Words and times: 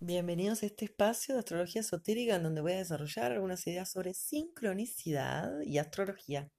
Bienvenidos 0.00 0.62
a 0.62 0.66
este 0.66 0.84
espacio 0.84 1.34
de 1.34 1.40
astrología 1.40 1.80
esotérica 1.80 2.36
en 2.36 2.44
donde 2.44 2.60
voy 2.60 2.70
a 2.70 2.76
desarrollar 2.76 3.32
algunas 3.32 3.66
ideas 3.66 3.90
sobre 3.90 4.14
sincronicidad 4.14 5.60
y 5.62 5.78
astrología. 5.78 6.52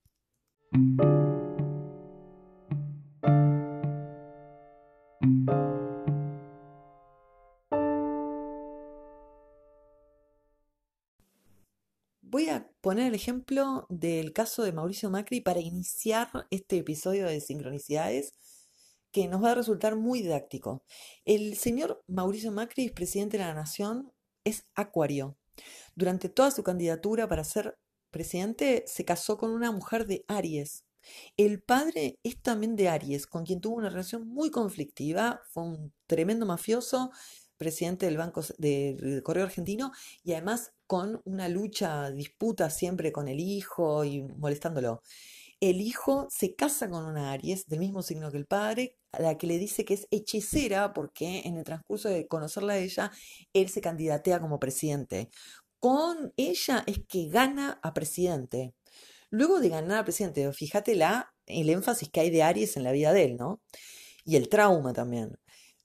Voy 12.22 12.50
a 12.50 12.70
poner 12.82 13.08
el 13.08 13.16
ejemplo 13.16 13.88
del 13.88 14.34
caso 14.34 14.64
de 14.64 14.74
Mauricio 14.74 15.10
Macri 15.10 15.40
para 15.40 15.62
iniciar 15.62 16.30
este 16.52 16.80
episodio 16.80 17.26
de 17.26 17.40
sincronicidades 17.40 18.34
que 19.12 19.28
nos 19.28 19.44
va 19.44 19.52
a 19.52 19.56
resultar 19.56 19.96
muy 19.96 20.22
didáctico. 20.22 20.84
El 21.26 21.56
señor 21.58 22.04
Mauricio 22.08 22.52
Macri, 22.52 22.90
presidente 22.90 23.38
de 23.38 23.44
la 23.44 23.54
Nación, 23.54 24.12
es 24.44 24.66
acuario. 24.76 25.38
Durante 25.96 26.30
toda 26.30 26.52
su 26.52 26.64
candidatura 26.64 27.28
para 27.28 27.44
ser 27.44 27.78
presidente, 28.12 28.84
se 28.88 29.06
casó 29.06 29.38
con 29.38 29.52
una 29.52 29.72
mujer 29.72 30.08
de 30.08 30.24
Aries. 30.28 30.86
El 31.38 31.62
padre 31.62 32.20
es 32.24 32.42
también 32.42 32.76
de 32.76 32.90
Aries, 32.90 33.28
con 33.28 33.46
quien 33.46 33.62
tuvo 33.62 33.78
una 33.78 33.90
relación 33.90 34.28
muy 34.28 34.52
conflictiva, 34.52 35.42
fue 35.52 35.64
un 35.64 35.94
tremendo 36.08 36.46
mafioso, 36.46 37.12
presidente 37.58 38.06
del 38.06 38.18
Banco 38.18 38.42
del 38.58 39.22
Correo 39.24 39.44
Argentino, 39.44 39.92
y 40.24 40.34
además 40.34 40.74
con 40.88 41.22
una 41.26 41.50
lucha, 41.50 42.10
disputa 42.12 42.70
siempre 42.70 43.12
con 43.12 43.28
el 43.28 43.40
hijo 43.40 44.04
y 44.06 44.22
molestándolo. 44.22 45.02
El 45.62 45.82
hijo 45.82 46.28
se 46.32 46.56
casa 46.56 46.90
con 46.90 47.06
una 47.06 47.32
Aries 47.32 47.68
del 47.68 47.80
mismo 47.80 48.02
signo 48.02 48.32
que 48.32 48.38
el 48.38 48.46
padre, 48.46 48.98
a 49.12 49.22
la 49.22 49.38
que 49.38 49.46
le 49.46 49.58
dice 49.58 49.84
que 49.84 49.96
es 49.96 50.08
hechicera 50.10 50.94
porque 50.94 51.42
en 51.44 51.58
el 51.58 51.66
transcurso 51.66 52.08
de 52.08 52.28
conocerla 52.28 52.74
a 52.74 52.78
ella, 52.78 53.12
él 53.54 53.68
se 53.68 53.82
candidatea 53.82 54.40
como 54.40 54.60
presidente. 54.60 55.30
Con 55.80 56.34
ella 56.38 56.84
es 56.88 57.00
que 57.08 57.28
gana 57.28 57.80
a 57.84 57.94
presidente. 57.94 58.74
Luego 59.30 59.60
de 59.60 59.70
ganar 59.70 60.00
a 60.00 60.04
presidente, 60.06 60.52
fíjate 60.54 60.96
la, 60.96 61.34
el 61.46 61.70
énfasis 61.70 62.10
que 62.10 62.22
hay 62.22 62.30
de 62.30 62.44
Aries 62.44 62.78
en 62.78 62.84
la 62.84 62.94
vida 62.94 63.12
de 63.12 63.26
él, 63.26 63.38
¿no? 63.38 63.62
Y 64.24 64.38
el 64.38 64.48
trauma 64.48 64.94
también. 64.94 65.38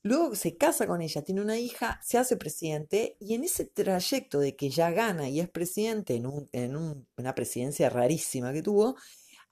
Luego 0.03 0.35
se 0.35 0.55
casa 0.55 0.85
con 0.87 1.01
ella, 1.01 1.23
tiene 1.23 1.41
una 1.41 1.57
hija, 1.57 1.99
se 2.03 2.17
hace 2.19 2.37
presidente 2.37 3.17
y 3.19 3.33
en 3.33 3.43
ese 3.43 3.65
trayecto 3.65 4.39
de 4.39 4.55
que 4.55 4.69
ya 4.69 4.91
gana 4.91 5.27
y 5.29 5.39
es 5.39 5.49
presidente 5.49 6.15
en, 6.15 6.27
en 6.51 6.75
una 7.17 7.33
presidencia 7.33 7.89
rarísima 7.89 8.53
que 8.53 8.61
tuvo, 8.61 8.95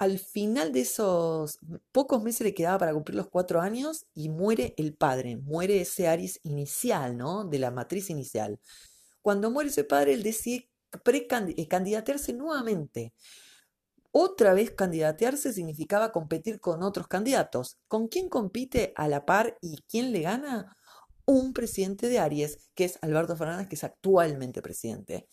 al 0.04 0.20
final 0.20 0.74
de 0.74 0.82
esos 0.82 1.60
pocos 1.94 2.22
meses 2.22 2.42
le 2.42 2.54
quedaba 2.54 2.78
para 2.78 2.94
cumplir 2.94 3.16
los 3.16 3.30
cuatro 3.30 3.62
años 3.62 4.06
y 4.14 4.28
muere 4.28 4.74
el 4.78 4.94
padre, 4.94 5.38
muere 5.38 5.82
ese 5.82 6.10
Aries 6.10 6.42
inicial, 6.44 7.16
¿no? 7.18 7.46
De 7.46 7.58
la 7.58 7.72
matriz 7.72 8.10
inicial. 8.10 8.60
Cuando 9.22 9.50
muere 9.50 9.70
ese 9.70 9.86
padre, 9.86 10.14
él 10.14 10.22
decide 10.22 10.70
eh, 11.06 11.68
candidatearse 11.70 12.34
nuevamente. 12.34 13.14
Otra 14.12 14.54
vez 14.54 14.72
candidatearse 14.72 15.54
significaba 15.54 16.12
competir 16.12 16.60
con 16.60 16.84
otros 16.84 17.08
candidatos. 17.08 17.78
¿Con 17.88 18.10
quién 18.10 18.28
compite 18.28 18.92
a 18.98 19.08
la 19.08 19.26
par 19.26 19.58
y 19.62 19.78
quién 19.88 20.12
le 20.12 20.22
gana? 20.22 20.76
Un 21.26 21.54
presidente 21.54 22.10
de 22.10 22.20
Aries, 22.20 22.70
que 22.76 22.84
es 22.84 23.00
Alberto 23.02 23.38
Fernández, 23.38 23.70
que 23.70 23.76
es 23.76 23.84
actualmente 23.86 24.62
presidente. 24.62 25.30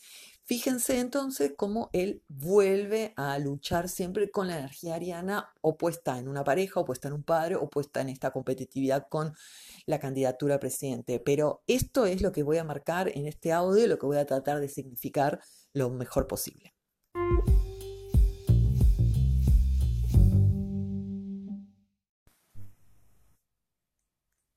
Fíjense 0.51 0.99
entonces 0.99 1.53
cómo 1.57 1.91
él 1.93 2.25
vuelve 2.27 3.15
a 3.15 3.39
luchar 3.39 3.89
siempre 3.89 4.33
con 4.33 4.49
la 4.49 4.59
energía 4.59 4.97
ariana 4.97 5.55
opuesta 5.61 6.19
en 6.19 6.27
una 6.27 6.43
pareja, 6.43 6.81
opuesta 6.81 7.07
en 7.07 7.15
un 7.15 7.23
padre, 7.23 7.55
opuesta 7.55 8.01
en 8.01 8.09
esta 8.09 8.33
competitividad 8.33 9.07
con 9.09 9.33
la 9.87 10.01
candidatura 10.01 10.57
a 10.57 10.59
presidente. 10.59 11.21
Pero 11.21 11.63
esto 11.69 12.05
es 12.05 12.21
lo 12.21 12.33
que 12.33 12.43
voy 12.43 12.59
a 12.59 12.65
marcar 12.65 13.17
en 13.17 13.29
este 13.29 13.53
audio, 13.53 13.87
lo 13.87 14.01
que 14.01 14.07
voy 14.07 14.17
a 14.17 14.27
tratar 14.27 14.59
de 14.59 14.67
significar 14.67 15.41
lo 15.73 15.89
mejor 15.89 16.27
posible. 16.27 16.75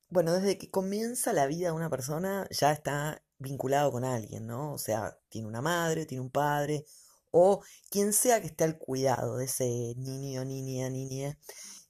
Bueno, 0.09 0.33
desde 0.33 0.57
que 0.57 0.71
comienza 0.71 1.33
la 1.33 1.45
vida 1.45 1.67
de 1.67 1.73
una 1.73 1.91
persona 1.91 2.47
ya 2.49 2.71
está 2.71 3.21
vinculado 3.43 3.91
con 3.91 4.03
alguien, 4.05 4.47
¿no? 4.47 4.73
O 4.73 4.77
sea, 4.79 5.17
tiene 5.29 5.47
una 5.47 5.61
madre, 5.61 6.05
tiene 6.07 6.21
un 6.23 6.31
padre, 6.31 6.85
o 7.31 7.61
quien 7.91 8.13
sea 8.13 8.41
que 8.41 8.47
esté 8.47 8.63
al 8.63 8.77
cuidado 8.77 9.37
de 9.37 9.45
ese 9.45 9.93
niño, 9.97 10.45
niña, 10.45 10.89
niña. 10.89 11.37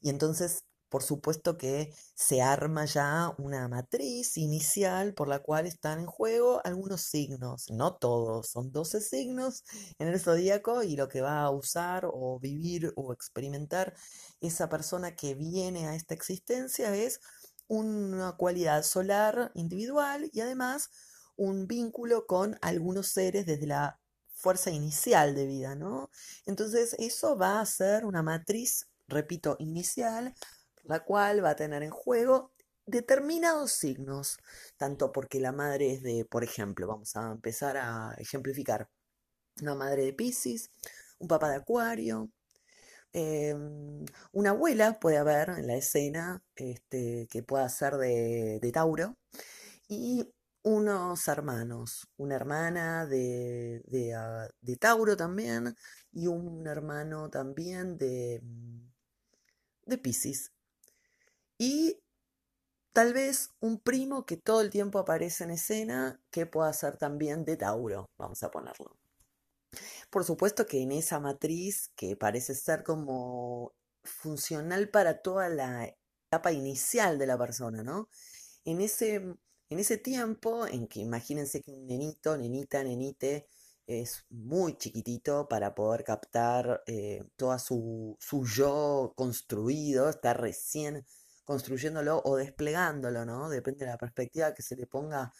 Y 0.00 0.10
entonces, 0.10 0.64
por 0.94 1.02
supuesto 1.02 1.58
que 1.58 1.92
se 2.14 2.40
arma 2.40 2.84
ya 2.84 3.34
una 3.38 3.68
matriz 3.68 4.36
inicial 4.36 5.12
por 5.14 5.28
la 5.28 5.40
cual 5.40 5.66
están 5.66 5.98
en 6.00 6.06
juego 6.06 6.60
algunos 6.64 7.02
signos, 7.02 7.66
no 7.70 7.96
todos, 7.96 8.48
son 8.48 8.70
12 8.72 9.00
signos 9.00 9.64
en 9.98 10.08
el 10.08 10.20
zodíaco 10.20 10.82
y 10.84 10.96
lo 10.96 11.08
que 11.08 11.20
va 11.20 11.42
a 11.42 11.50
usar 11.50 12.08
o 12.12 12.38
vivir 12.38 12.92
o 12.96 13.12
experimentar 13.12 13.94
esa 14.40 14.68
persona 14.68 15.16
que 15.16 15.34
viene 15.34 15.88
a 15.88 15.96
esta 15.96 16.14
existencia 16.14 16.94
es 16.94 17.20
una 17.66 18.36
cualidad 18.36 18.82
solar 18.84 19.50
individual 19.54 20.30
y 20.32 20.40
además 20.40 20.90
un 21.36 21.66
vínculo 21.66 22.26
con 22.26 22.58
algunos 22.62 23.08
seres 23.08 23.46
desde 23.46 23.66
la 23.66 24.00
fuerza 24.34 24.70
inicial 24.70 25.34
de 25.34 25.46
vida, 25.46 25.74
¿no? 25.74 26.10
Entonces 26.46 26.94
eso 26.98 27.36
va 27.36 27.60
a 27.60 27.66
ser 27.66 28.04
una 28.04 28.22
matriz, 28.22 28.88
repito, 29.08 29.56
inicial, 29.58 30.34
la 30.82 31.00
cual 31.04 31.44
va 31.44 31.50
a 31.50 31.56
tener 31.56 31.82
en 31.82 31.90
juego 31.90 32.52
determinados 32.86 33.72
signos, 33.72 34.38
tanto 34.76 35.12
porque 35.12 35.40
la 35.40 35.52
madre 35.52 35.94
es 35.94 36.02
de, 36.02 36.26
por 36.26 36.44
ejemplo, 36.44 36.86
vamos 36.86 37.16
a 37.16 37.32
empezar 37.32 37.76
a 37.78 38.14
ejemplificar, 38.18 38.88
una 39.62 39.74
madre 39.74 40.04
de 40.04 40.12
Pisces, 40.12 40.70
un 41.18 41.28
papá 41.28 41.48
de 41.50 41.56
Acuario, 41.56 42.30
em, 43.12 44.04
una 44.32 44.50
abuela 44.50 44.98
puede 45.00 45.18
haber 45.18 45.50
en 45.50 45.66
la 45.68 45.76
escena 45.76 46.42
este, 46.56 47.28
que 47.30 47.42
pueda 47.42 47.68
ser 47.68 47.94
de, 47.96 48.58
de 48.60 48.72
Tauro, 48.72 49.16
y 49.88 50.33
unos 50.64 51.28
hermanos, 51.28 52.08
una 52.16 52.36
hermana 52.36 53.06
de, 53.06 53.82
ah, 54.16 54.48
de, 54.62 54.76
Tauro 54.76 55.16
también 55.16 55.76
y 56.10 56.26
un 56.26 56.66
hermano 56.66 57.30
también 57.30 57.98
de, 57.98 58.40
mm, 58.42 58.80
de 59.86 59.98
Pisces. 59.98 60.52
Y 61.58 62.00
tal 62.92 63.12
vez 63.12 63.50
un 63.60 63.78
primo 63.78 64.24
que 64.26 64.36
todo 64.38 64.62
el 64.62 64.70
tiempo 64.70 64.98
aparece 64.98 65.44
en 65.44 65.50
escena 65.50 66.20
que 66.30 66.46
pueda 66.46 66.72
ser 66.72 66.96
también 66.96 67.44
de 67.44 67.56
Tauro, 67.58 68.10
vamos 68.18 68.42
a 68.42 68.50
ponerlo. 68.50 68.96
Por 70.10 70.24
supuesto 70.24 70.66
que 70.66 70.80
en 70.80 70.92
esa 70.92 71.20
matriz 71.20 71.90
que 71.96 72.16
parece 72.16 72.54
ser 72.54 72.84
como 72.84 73.74
funcional 74.02 74.88
para 74.88 75.20
toda 75.20 75.48
la 75.48 75.94
etapa 76.28 76.52
inicial 76.52 77.18
de 77.18 77.26
la 77.26 77.38
persona, 77.38 77.82
¿no? 77.82 78.08
En 78.64 78.80
ese 78.80 79.36
en 79.74 79.80
ese 79.80 79.98
tiempo, 79.98 80.68
en 80.68 80.86
que 80.86 81.00
imagínense 81.00 81.60
que 81.60 81.72
un 81.72 81.86
nenito, 81.88 82.36
nenita, 82.36 82.84
nenite, 82.84 83.48
es 83.88 84.24
muy 84.30 84.78
chiquitito 84.78 85.48
para 85.48 85.74
poder 85.74 86.04
captar 86.04 86.84
eh, 86.86 87.24
toda 87.36 87.58
su, 87.58 88.16
su, 88.20 88.46
yo 88.46 89.12
construido, 89.16 90.08
está 90.08 90.32
recién 90.32 91.04
construyéndolo 91.44 92.22
o 92.24 92.36
desplegándolo, 92.36 93.24
¿no? 93.24 93.50
Depende 93.50 93.84
de 93.84 93.90
la 93.90 93.98
perspectiva 93.98 94.54
que 94.54 94.62
se 94.62 94.76
le 94.76 94.86
ponga 94.86 95.32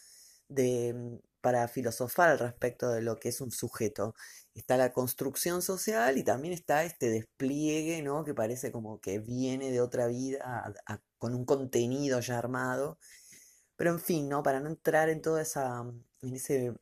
de, 0.49 0.93
mm, 0.95 1.19
para 1.41 1.69
filosofar 1.69 2.31
al 2.31 2.39
respecto 2.41 2.91
de 2.91 3.03
lo 3.03 3.17
que 3.21 3.29
es 3.29 3.41
un 3.41 3.53
sujeto. 3.53 4.15
Está 4.55 4.77
la 4.77 4.93
construcción 4.93 5.63
social 5.63 6.19
y 6.19 6.25
también 6.25 6.55
está 6.55 6.85
este 6.85 7.09
despliegue, 7.09 8.03
¿no? 8.03 8.25
Que 8.25 8.35
parece 8.35 8.73
como 8.73 9.01
que 9.01 9.21
viene 9.21 9.71
de 9.71 9.81
otra 9.81 10.09
vida 10.09 10.75
con 11.19 11.35
un 11.37 11.45
contenido 11.45 12.19
ya 12.21 12.39
armado 12.39 12.99
pero 13.77 13.91
en 13.91 14.01
fin, 14.01 14.29
¿no? 14.29 14.43
Para 14.43 14.61
no 14.61 14.69
entrar 14.69 15.09
en 15.09 15.23
todo 15.23 15.39
esa, 15.39 15.83
mm, 15.83 16.05
en 16.23 16.35
ese 16.35 16.75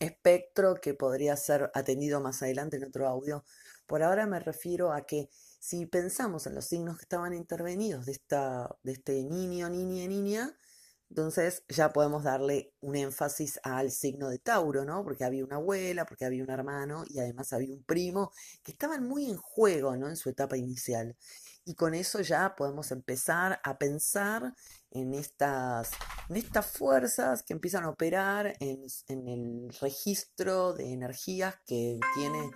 espectro 0.00 0.76
que 0.76 0.94
podría 0.94 1.36
ser 1.36 1.70
atendido 1.74 2.20
más 2.20 2.42
adelante 2.42 2.76
en 2.76 2.84
otro 2.84 3.08
audio, 3.08 3.44
por 3.86 4.02
ahora 4.02 4.26
me 4.26 4.40
refiero 4.40 4.92
a 4.92 5.06
que 5.06 5.28
si 5.60 5.86
pensamos 5.86 6.46
en 6.46 6.54
los 6.54 6.66
signos 6.66 6.98
que 6.98 7.02
estaban 7.04 7.34
intervenidos 7.34 8.06
de, 8.06 8.12
esta, 8.12 8.76
de 8.82 8.92
este 8.92 9.24
niño, 9.24 9.68
niña, 9.70 10.06
niña, 10.06 10.56
entonces 11.10 11.64
ya 11.68 11.92
podemos 11.92 12.22
darle 12.22 12.74
un 12.80 12.94
énfasis 12.94 13.58
al 13.62 13.90
signo 13.90 14.28
de 14.28 14.38
Tauro, 14.38 14.84
¿no? 14.84 15.02
Porque 15.04 15.24
había 15.24 15.44
una 15.44 15.56
abuela, 15.56 16.04
porque 16.04 16.26
había 16.26 16.44
un 16.44 16.50
hermano 16.50 17.04
y 17.08 17.18
además 17.18 17.52
había 17.54 17.74
un 17.74 17.82
primo 17.82 18.30
que 18.62 18.72
estaban 18.72 19.08
muy 19.08 19.30
en 19.30 19.38
juego, 19.38 19.96
¿no? 19.96 20.08
En 20.08 20.16
su 20.16 20.28
etapa 20.28 20.58
inicial. 20.58 21.16
Y 21.64 21.74
con 21.74 21.94
eso 21.94 22.20
ya 22.20 22.54
podemos 22.56 22.90
empezar 22.92 23.60
a 23.64 23.78
pensar 23.78 24.54
en 24.90 25.14
estas, 25.14 25.90
en 26.28 26.36
estas 26.36 26.66
fuerzas 26.66 27.42
que 27.42 27.52
empiezan 27.52 27.84
a 27.84 27.90
operar 27.90 28.54
en, 28.60 28.86
en 29.08 29.28
el 29.28 29.74
registro 29.80 30.72
de 30.72 30.92
energías 30.92 31.56
que 31.66 31.98
tiene 32.14 32.50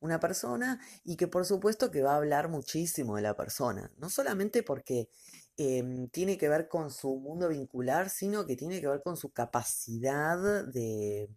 una 0.00 0.20
persona 0.20 0.80
y 1.04 1.16
que 1.16 1.28
por 1.28 1.44
supuesto 1.44 1.90
que 1.90 2.02
va 2.02 2.12
a 2.12 2.16
hablar 2.16 2.48
muchísimo 2.48 3.16
de 3.16 3.22
la 3.22 3.36
persona, 3.36 3.90
no 3.98 4.08
solamente 4.08 4.62
porque 4.62 5.08
em, 5.56 6.08
tiene 6.08 6.38
que 6.38 6.48
ver 6.48 6.68
con 6.68 6.90
su 6.90 7.16
mundo 7.16 7.48
vincular, 7.48 8.10
sino 8.10 8.46
que 8.46 8.56
tiene 8.56 8.80
que 8.80 8.88
ver 8.88 9.02
con 9.02 9.16
su 9.16 9.30
capacidad 9.30 10.64
de, 10.66 11.28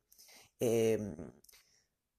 em, 0.60 1.16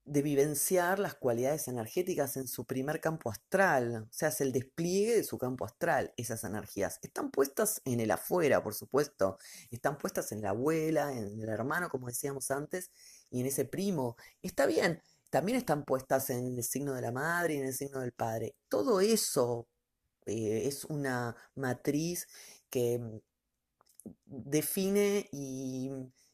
de 0.05 0.21
vivenciar 0.21 0.99
las 0.99 1.15
cualidades 1.15 1.67
energéticas 1.67 2.35
en 2.35 2.47
su 2.47 2.65
primer 2.65 2.99
campo 2.99 3.29
astral, 3.29 4.07
o 4.09 4.13
sea, 4.13 4.29
es 4.29 4.41
el 4.41 4.51
despliegue 4.51 5.15
de 5.15 5.23
su 5.23 5.37
campo 5.37 5.65
astral, 5.65 6.13
esas 6.17 6.43
energías. 6.43 6.99
Están 7.01 7.31
puestas 7.31 7.81
en 7.85 8.01
el 8.01 8.11
afuera, 8.11 8.61
por 8.61 8.73
supuesto, 8.73 9.37
están 9.71 9.97
puestas 9.97 10.31
en 10.33 10.41
la 10.41 10.49
abuela, 10.49 11.13
en 11.13 11.39
el 11.41 11.49
hermano, 11.49 11.89
como 11.89 12.07
decíamos 12.07 12.51
antes, 12.51 12.91
y 13.29 13.39
en 13.39 13.45
ese 13.45 13.63
primo. 13.65 14.17
Está 14.41 14.65
bien, 14.65 15.01
también 15.29 15.57
están 15.57 15.85
puestas 15.85 16.29
en 16.29 16.57
el 16.57 16.63
signo 16.63 16.93
de 16.93 17.01
la 17.01 17.11
madre 17.11 17.55
y 17.55 17.57
en 17.57 17.67
el 17.67 17.73
signo 17.73 18.01
del 18.01 18.11
padre. 18.11 18.55
Todo 18.67 18.99
eso 18.99 19.67
eh, 20.25 20.63
es 20.65 20.83
una 20.85 21.35
matriz 21.55 22.27
que 22.69 22.99
mm, 22.99 23.19
define 24.25 25.29
y, 25.31 25.91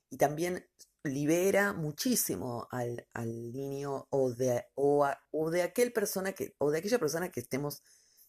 y 0.10 0.18
también 0.18 0.66
libera 1.04 1.74
muchísimo 1.74 2.68
al, 2.72 3.08
al 3.14 3.52
niño 3.52 4.08
o 4.10 4.34
de, 4.34 4.66
o, 4.76 5.06
de 5.52 5.62
aquel 5.62 5.94
persona 5.94 6.34
que, 6.34 6.56
o 6.58 6.72
de 6.72 6.80
aquella 6.80 7.00
persona 7.00 7.32
que 7.32 7.40
estemos 7.40 7.84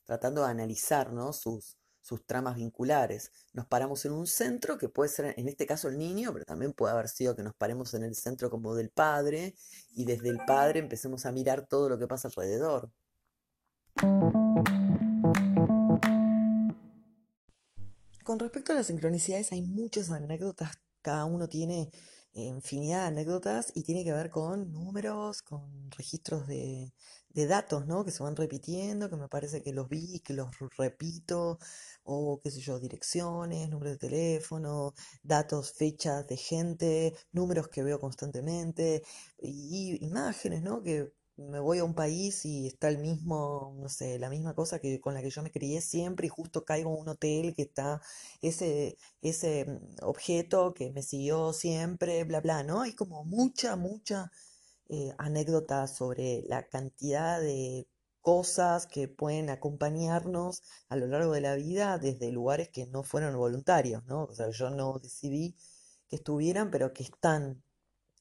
tratando 0.04 0.42
de 0.44 0.50
analizar 0.50 1.12
¿no? 1.12 1.32
sus, 1.32 1.76
sus 2.00 2.24
tramas 2.26 2.56
vinculares. 2.56 3.32
Nos 3.52 3.66
paramos 3.66 4.04
en 4.04 4.12
un 4.12 4.26
centro 4.26 4.78
que 4.78 4.88
puede 4.88 5.10
ser, 5.10 5.34
en 5.36 5.48
este 5.48 5.66
caso, 5.66 5.88
el 5.88 5.98
niño, 5.98 6.32
pero 6.32 6.44
también 6.44 6.72
puede 6.72 6.92
haber 6.92 7.08
sido 7.08 7.34
que 7.34 7.42
nos 7.42 7.54
paremos 7.54 7.94
en 7.94 8.04
el 8.04 8.14
centro 8.14 8.50
como 8.50 8.74
del 8.74 8.90
padre 8.90 9.54
y 9.90 10.04
desde 10.04 10.28
el 10.28 10.38
padre 10.46 10.80
empecemos 10.80 11.26
a 11.26 11.32
mirar 11.32 11.66
todo 11.66 11.88
lo 11.88 11.98
que 11.98 12.06
pasa 12.06 12.28
alrededor. 12.28 12.90
Con 18.24 18.38
respecto 18.38 18.72
a 18.72 18.76
las 18.76 18.86
sincronicidades, 18.86 19.50
hay 19.50 19.62
muchas 19.62 20.10
anécdotas, 20.10 20.78
cada 21.02 21.24
uno 21.24 21.48
tiene 21.48 21.90
infinidad 22.32 23.02
de 23.02 23.06
anécdotas 23.08 23.72
y 23.74 23.82
tiene 23.82 24.04
que 24.04 24.12
ver 24.12 24.30
con 24.30 24.72
números, 24.72 25.42
con 25.42 25.90
registros 25.90 26.46
de, 26.46 26.92
datos, 27.34 27.86
¿no? 27.86 28.04
Que 28.04 28.10
se 28.10 28.22
van 28.22 28.36
repitiendo, 28.36 29.08
que 29.08 29.16
me 29.16 29.28
parece 29.28 29.62
que 29.62 29.72
los 29.72 29.88
vi, 29.88 30.20
que 30.20 30.34
los 30.34 30.48
repito, 30.76 31.58
o 32.04 32.40
qué 32.42 32.50
sé 32.50 32.60
yo, 32.60 32.78
direcciones, 32.80 33.68
números 33.70 33.94
de 33.94 34.08
teléfono, 34.08 34.94
datos, 35.22 35.72
fechas 35.72 36.26
de 36.26 36.36
gente, 36.36 37.14
números 37.32 37.68
que 37.68 37.82
veo 37.82 37.98
constantemente, 38.00 39.02
y 39.38 40.04
imágenes, 40.04 40.62
¿no? 40.62 40.82
Que 40.82 41.12
me 41.48 41.60
voy 41.60 41.78
a 41.78 41.84
un 41.84 41.94
país 41.94 42.44
y 42.44 42.66
está 42.66 42.88
el 42.88 42.98
mismo, 42.98 43.74
no 43.78 43.88
sé, 43.88 44.18
la 44.18 44.30
misma 44.30 44.54
cosa 44.54 44.78
que 44.78 45.00
con 45.00 45.14
la 45.14 45.22
que 45.22 45.30
yo 45.30 45.42
me 45.42 45.50
crié 45.50 45.80
siempre 45.80 46.26
y 46.26 46.30
justo 46.30 46.64
caigo 46.64 46.94
en 46.94 47.00
un 47.00 47.08
hotel 47.08 47.54
que 47.54 47.62
está 47.62 48.00
ese, 48.42 48.98
ese 49.22 49.64
mm, 49.66 50.04
objeto 50.04 50.74
que 50.74 50.90
me 50.92 51.02
siguió 51.02 51.52
siempre, 51.52 52.24
bla, 52.24 52.40
bla, 52.40 52.62
¿no? 52.62 52.82
Hay 52.82 52.94
como 52.94 53.24
mucha, 53.24 53.76
mucha 53.76 54.30
eh, 54.88 55.14
anécdota 55.18 55.86
sobre 55.86 56.42
la 56.46 56.66
cantidad 56.68 57.40
de 57.40 57.86
cosas 58.20 58.86
que 58.86 59.08
pueden 59.08 59.50
acompañarnos 59.50 60.62
a 60.88 60.96
lo 60.96 61.06
largo 61.06 61.32
de 61.32 61.40
la 61.40 61.54
vida 61.54 61.98
desde 61.98 62.32
lugares 62.32 62.68
que 62.70 62.86
no 62.86 63.02
fueron 63.02 63.36
voluntarios, 63.36 64.04
¿no? 64.06 64.24
O 64.24 64.34
sea, 64.34 64.50
yo 64.50 64.70
no 64.70 64.98
decidí 64.98 65.56
que 66.08 66.16
estuvieran, 66.16 66.70
pero 66.70 66.92
que 66.92 67.04
están 67.04 67.62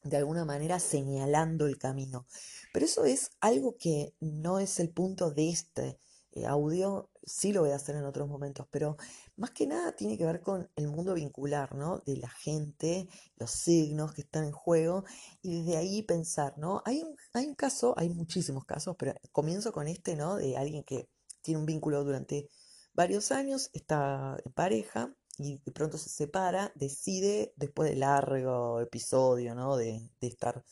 de 0.04 0.18
alguna 0.18 0.46
manera 0.46 0.80
señalando 0.80 1.68
el 1.68 1.78
camino. 1.78 2.26
Pero 2.74 2.86
eso 2.86 3.06
es 3.06 3.32
algo 3.40 3.78
que 3.78 4.14
no 4.20 4.60
es 4.60 4.80
el 4.80 4.90
punto 4.90 5.32
de 5.32 5.50
este 5.50 6.00
eh, 6.32 6.46
audio, 6.46 7.10
sí 7.24 7.52
lo 7.54 7.62
voy 7.62 7.72
a 7.72 7.76
hacer 7.76 7.96
en 7.96 8.06
otros 8.06 8.28
momentos, 8.28 8.68
pero 8.72 8.98
más 9.36 9.52
que 9.52 9.68
nada 9.68 9.96
tiene 9.96 10.18
que 10.18 10.26
ver 10.26 10.42
con 10.42 10.70
el 10.76 10.88
mundo 10.88 11.14
vincular, 11.14 11.76
¿no? 11.76 12.00
De 12.06 12.18
la 12.18 12.30
gente, 12.30 13.08
los 13.38 13.52
signos 13.52 14.14
que 14.14 14.22
están 14.22 14.46
en 14.46 14.52
juego 14.52 15.06
y 15.42 15.64
desde 15.64 15.78
ahí 15.78 16.04
pensar, 16.04 16.58
¿no? 16.58 16.82
Hay 16.86 17.02
un, 17.02 17.16
hay 17.34 17.46
un 17.48 17.56
caso, 17.56 17.94
hay 17.98 18.10
muchísimos 18.10 18.66
casos, 18.66 18.96
pero 18.98 19.14
comienzo 19.32 19.72
con 19.72 19.88
este, 19.88 20.16
¿no? 20.16 20.36
De 20.36 20.58
alguien 20.58 20.84
que 20.84 21.10
tiene 21.42 21.60
un 21.60 21.66
vínculo 21.66 22.04
durante 22.04 22.50
varios 22.94 23.32
años, 23.32 23.70
está 23.74 24.38
en 24.46 24.52
pareja 24.52 25.16
y 25.40 25.58
de 25.66 25.72
pronto 25.72 25.98
se 25.98 26.10
separa, 26.10 26.72
decide, 26.76 27.54
después 27.56 27.90
de 27.90 27.96
largo 27.96 28.82
episodio, 28.82 29.56
¿no? 29.56 29.78
De, 29.78 30.10
de 30.20 30.28
estar 30.28 30.66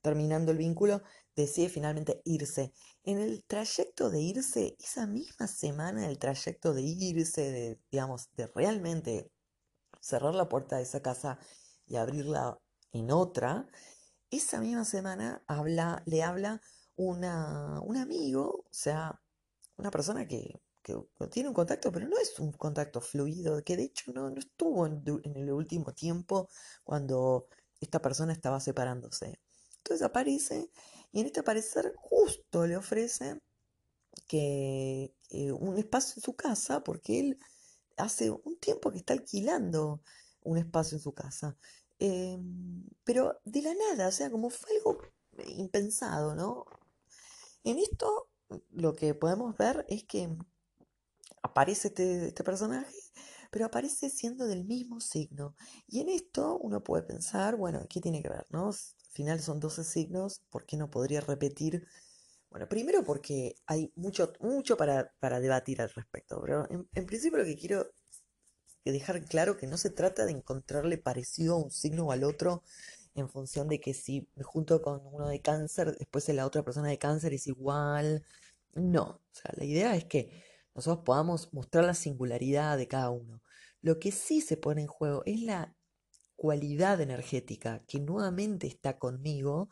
terminando 0.00 0.50
el 0.50 0.58
vínculo, 0.58 1.02
decide 1.36 1.68
finalmente 1.68 2.22
irse. 2.24 2.72
En 3.04 3.18
el 3.18 3.44
trayecto 3.44 4.08
de 4.08 4.20
irse, 4.22 4.76
esa 4.80 5.06
misma 5.06 5.46
semana, 5.46 6.08
el 6.08 6.18
trayecto 6.18 6.72
de 6.72 6.82
irse, 6.82 7.52
de, 7.52 7.80
digamos, 7.90 8.30
de 8.36 8.46
realmente 8.46 9.30
cerrar 10.00 10.34
la 10.34 10.48
puerta 10.48 10.76
de 10.76 10.84
esa 10.84 11.02
casa 11.02 11.38
y 11.86 11.96
abrirla 11.96 12.58
en 12.92 13.10
otra, 13.10 13.66
esa 14.30 14.58
misma 14.60 14.86
semana 14.86 15.44
habla, 15.46 16.02
le 16.06 16.22
habla 16.22 16.62
una, 16.96 17.80
un 17.82 17.98
amigo, 17.98 18.64
o 18.64 18.72
sea, 18.72 19.20
una 19.76 19.90
persona 19.90 20.26
que 20.26 20.62
que 20.84 20.94
tiene 21.30 21.48
un 21.48 21.54
contacto, 21.54 21.90
pero 21.90 22.06
no 22.06 22.18
es 22.18 22.38
un 22.38 22.52
contacto 22.52 23.00
fluido, 23.00 23.64
que 23.64 23.76
de 23.76 23.84
hecho 23.84 24.12
no, 24.12 24.28
no 24.30 24.38
estuvo 24.38 24.86
en, 24.86 25.02
el 25.34 25.50
último 25.50 25.92
tiempo 25.94 26.48
cuando 26.84 27.48
esta 27.80 28.00
persona 28.00 28.32
estaba 28.32 28.60
separándose. 28.60 29.40
Entonces 29.78 30.04
aparece 30.04 30.70
y 31.10 31.20
en 31.20 31.26
este 31.26 31.40
aparecer 31.40 31.94
justo 31.96 32.66
le 32.66 32.76
ofrece 32.76 33.40
que 34.28 35.14
un 35.58 35.78
espacio 35.78 36.14
en 36.18 36.22
su 36.22 36.36
casa, 36.36 36.84
porque 36.84 37.18
él 37.18 37.38
hace 37.96 38.30
un 38.30 38.58
tiempo 38.58 38.90
que 38.90 38.98
está 38.98 39.14
alquilando 39.14 40.02
un 40.42 40.58
espacio 40.58 40.98
en 40.98 41.02
su 41.02 41.12
casa. 41.12 41.56
Em, 41.98 42.84
pero 43.04 43.40
de 43.44 43.62
la 43.62 43.74
nada, 43.74 44.08
o 44.08 44.12
sea, 44.12 44.30
como 44.30 44.50
fue 44.50 44.76
algo 44.76 44.98
impensado, 45.56 46.34
¿no? 46.34 46.66
En 47.64 47.78
esto 47.78 48.28
lo 48.70 48.94
que 48.94 49.14
podemos 49.14 49.56
ver 49.56 49.86
es 49.88 50.04
que 50.04 50.28
aparece 51.44 51.88
este, 51.88 52.28
este, 52.28 52.42
personaje, 52.42 52.96
pero 53.50 53.66
aparece 53.66 54.10
siendo 54.10 54.46
del 54.46 54.64
mismo 54.64 55.00
signo. 55.00 55.54
Y 55.86 56.00
en 56.00 56.08
esto 56.08 56.58
uno 56.58 56.82
puede 56.82 57.04
pensar, 57.04 57.56
bueno, 57.56 57.86
¿qué 57.88 58.00
tiene 58.00 58.22
que 58.22 58.30
ver? 58.30 58.46
¿no? 58.50 58.68
Al 58.68 58.74
final 59.12 59.40
son 59.40 59.60
12 59.60 59.84
signos, 59.84 60.40
¿por 60.50 60.64
qué 60.64 60.76
no 60.76 60.90
podría 60.90 61.20
repetir? 61.20 61.86
Bueno, 62.50 62.68
primero 62.68 63.04
porque 63.04 63.56
hay 63.66 63.92
mucho, 63.94 64.32
mucho 64.40 64.76
para, 64.76 65.12
debatir 65.40 65.82
al 65.82 65.90
respecto, 65.90 66.40
pero 66.40 66.66
en, 66.70 66.88
en 66.94 67.06
principio 67.06 67.38
lo 67.38 67.44
que 67.44 67.56
quiero 67.56 67.90
dejar 68.84 69.22
claro 69.24 69.56
que 69.56 69.66
no 69.66 69.76
se 69.76 69.90
trata 69.90 70.24
de 70.24 70.32
encontrarle 70.32 70.98
parecido 70.98 71.54
a 71.54 71.58
un 71.58 71.70
signo 71.70 72.06
o 72.06 72.12
al 72.12 72.24
otro 72.24 72.62
en 73.14 73.28
función 73.28 73.68
de 73.68 73.80
que 73.80 73.94
si 73.94 74.28
me 74.34 74.44
junto 74.44 74.82
con 74.82 75.00
uno 75.04 75.28
de 75.28 75.40
cáncer, 75.40 75.96
después 75.98 76.28
la 76.28 76.46
otra 76.46 76.62
persona 76.62 76.88
de 76.88 76.98
cáncer 76.98 77.34
es 77.34 77.46
igual. 77.46 78.24
No, 78.74 79.02
o 79.02 79.22
sea, 79.30 79.52
la 79.56 79.64
idea 79.64 79.94
es 79.96 80.04
que 80.04 80.42
nosotros 80.74 81.04
podamos 81.04 81.52
mostrar 81.52 81.84
la 81.84 81.94
singularidad 81.94 82.76
de 82.76 82.88
cada 82.88 83.10
uno. 83.10 83.42
Lo 83.80 83.98
que 83.98 84.12
sí 84.12 84.40
se 84.40 84.56
pone 84.56 84.82
en 84.82 84.88
juego 84.88 85.22
es 85.26 85.40
la 85.42 85.76
cualidad 86.36 87.00
energética 87.00 87.84
que 87.86 88.00
nuevamente 88.00 88.66
está 88.66 88.98
conmigo, 88.98 89.68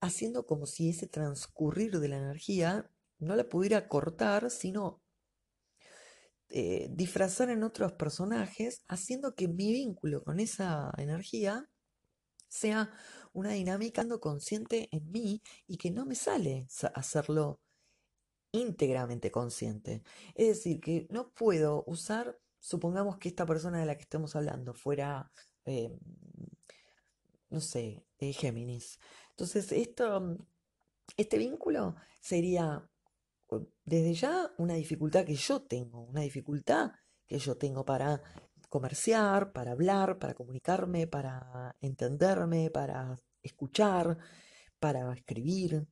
haciendo 0.00 0.46
como 0.46 0.66
si 0.66 0.90
ese 0.90 1.06
transcurrir 1.06 1.98
de 1.98 2.08
la 2.08 2.18
energía 2.18 2.90
no 3.18 3.36
la 3.36 3.48
pudiera 3.48 3.88
cortar, 3.88 4.50
sino 4.50 5.02
eh, 6.50 6.88
disfrazar 6.90 7.50
en 7.50 7.64
otros 7.64 7.92
personajes, 7.92 8.84
haciendo 8.86 9.34
que 9.34 9.48
mi 9.48 9.72
vínculo 9.72 10.22
con 10.22 10.40
esa 10.40 10.92
energía 10.98 11.68
sea 12.48 12.92
una 13.32 13.50
dinámica 13.50 14.06
consciente 14.20 14.88
en 14.92 15.10
mí 15.10 15.42
y 15.66 15.78
que 15.78 15.90
no 15.90 16.06
me 16.06 16.14
sale 16.14 16.68
hacerlo 16.94 17.60
íntegramente 18.54 19.30
consciente. 19.30 20.02
Es 20.34 20.48
decir, 20.48 20.80
que 20.80 21.06
no 21.10 21.32
puedo 21.32 21.84
usar, 21.86 22.38
supongamos 22.58 23.18
que 23.18 23.28
esta 23.28 23.44
persona 23.44 23.80
de 23.80 23.86
la 23.86 23.96
que 23.96 24.02
estamos 24.02 24.36
hablando 24.36 24.74
fuera, 24.74 25.30
eh, 25.64 25.98
no 27.50 27.60
sé, 27.60 28.04
Géminis. 28.18 28.98
Entonces, 29.30 29.70
esto, 29.72 30.38
este 31.16 31.36
vínculo 31.36 31.96
sería 32.20 32.88
desde 33.84 34.14
ya 34.14 34.50
una 34.58 34.74
dificultad 34.74 35.24
que 35.24 35.34
yo 35.34 35.62
tengo, 35.62 36.02
una 36.02 36.22
dificultad 36.22 36.92
que 37.26 37.38
yo 37.38 37.56
tengo 37.56 37.84
para 37.84 38.22
comerciar, 38.68 39.52
para 39.52 39.72
hablar, 39.72 40.18
para 40.18 40.34
comunicarme, 40.34 41.06
para 41.06 41.76
entenderme, 41.80 42.70
para 42.70 43.20
escuchar, 43.42 44.16
para 44.78 45.12
escribir. 45.12 45.86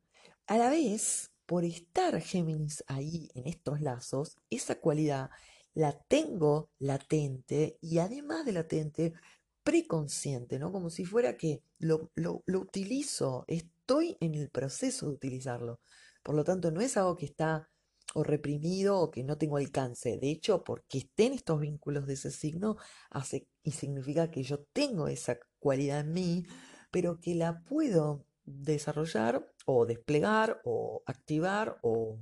A 0.47 0.59
la 0.59 0.71
vez, 0.71 1.32
por 1.47 1.65
estar 1.65 2.21
Géminis 2.21 2.85
ahí 2.87 3.29
en 3.35 3.47
estos 3.47 3.81
lazos, 3.81 4.37
esa 4.51 4.81
cualidad 4.81 5.31
la 5.75 5.99
tengo 6.09 6.71
latente 6.79 7.79
y 7.81 7.99
además 7.99 8.45
de 8.45 8.53
latente, 8.53 9.15
preconsciente, 9.63 10.59
¿no? 10.59 10.73
Como 10.73 10.91
si 10.91 11.05
fuera 11.05 11.37
que 11.37 11.63
lo, 11.79 12.11
lo, 12.15 12.43
utilizo, 12.47 13.45
estoy 13.47 14.17
en 14.21 14.35
el 14.35 14.51
proceso 14.51 15.07
de 15.07 15.15
utilizarlo. 15.15 15.81
Por 16.23 16.35
lo 16.35 16.45
tanto, 16.45 16.71
no 16.71 16.81
es 16.81 16.97
algo 16.97 17.17
que 17.17 17.27
está 17.27 17.69
o 18.15 18.23
reprimido 18.23 18.99
o 18.99 19.11
que 19.11 19.25
no 19.25 19.39
tengo 19.39 19.57
alcance. 19.57 20.19
De 20.19 20.31
hecho, 20.31 20.65
porque 20.65 20.99
estén 20.99 21.33
estos 21.33 21.61
vínculos 21.61 22.07
de 22.07 22.15
ese 22.15 22.31
signo, 22.31 22.77
hace 23.11 23.49
y 23.63 23.73
significa 23.73 24.31
que 24.31 24.43
yo 24.43 24.65
tengo 24.73 25.09
esa 25.09 25.39
cualidad 25.59 26.01
en 26.01 26.13
mí, 26.13 26.45
pero 26.91 27.21
que 27.21 27.35
la 27.35 27.63
puedo 27.65 28.27
desarrollar 28.45 29.52
o 29.67 29.87
desplegar 29.87 30.61
o 30.65 31.03
activar 31.07 31.79
o 31.83 32.19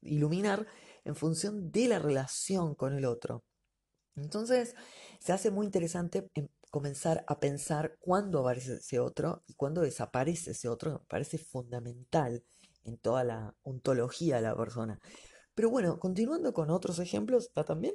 iluminar 0.00 0.66
en 1.04 1.16
función 1.16 1.70
de 1.70 1.88
la 1.88 1.98
relación 1.98 2.74
con 2.74 2.94
el 2.94 3.04
otro. 3.04 3.44
Entonces, 4.16 4.74
se 5.20 5.32
hace 5.32 5.50
muy 5.50 5.66
interesante 5.66 6.30
em, 6.34 6.48
comenzar 6.70 7.24
a 7.28 7.40
pensar 7.40 7.96
cuándo 8.00 8.40
aparece 8.40 8.74
ese 8.74 9.00
otro 9.00 9.42
y 9.46 9.54
cuándo 9.54 9.80
desaparece 9.80 10.52
ese 10.52 10.68
otro, 10.68 10.92
me 10.92 10.98
parece 11.08 11.38
fundamental 11.38 12.44
en 12.84 12.98
toda 12.98 13.24
la 13.24 13.54
ontología 13.62 14.36
de 14.36 14.42
la 14.42 14.56
persona. 14.56 15.00
Pero 15.54 15.70
bueno, 15.70 15.98
continuando 15.98 16.52
con 16.52 16.70
otros 16.70 16.98
ejemplos, 16.98 17.44
está 17.44 17.64
también 17.64 17.94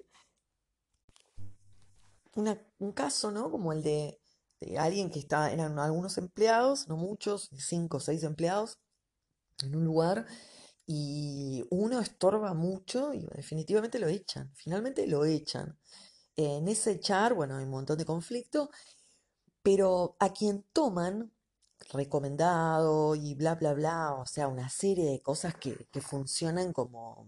un 2.79 2.91
caso, 2.93 3.31
¿no? 3.31 3.51
Como 3.51 3.73
el 3.73 3.83
de, 3.83 4.18
alguien 4.77 5.09
que 5.09 5.19
está, 5.19 5.51
eran 5.51 5.79
algunos 5.79 6.17
empleados, 6.17 6.87
no 6.87 6.97
muchos, 6.97 7.49
cinco 7.57 7.97
o 7.97 7.99
seis 7.99 8.23
empleados, 8.23 8.79
en 9.63 9.75
un 9.75 9.85
lugar, 9.85 10.25
y 10.85 11.63
uno 11.69 11.99
estorba 11.99 12.53
mucho 12.53 13.13
y 13.13 13.25
definitivamente 13.35 13.99
lo 13.99 14.07
echan, 14.07 14.51
finalmente 14.55 15.07
lo 15.07 15.25
echan. 15.25 15.77
En 16.35 16.67
ese 16.67 16.91
echar, 16.91 17.33
bueno, 17.35 17.57
hay 17.57 17.65
un 17.65 17.71
montón 17.71 17.97
de 17.97 18.05
conflicto, 18.05 18.71
pero 19.61 20.15
a 20.19 20.33
quien 20.33 20.65
toman 20.73 21.31
recomendado 21.91 23.15
y 23.15 23.35
bla, 23.35 23.55
bla, 23.55 23.73
bla, 23.73 24.13
o 24.15 24.25
sea, 24.25 24.47
una 24.47 24.69
serie 24.69 25.05
de 25.05 25.21
cosas 25.21 25.55
que, 25.55 25.75
funcionan 26.01 26.73
como, 26.73 27.27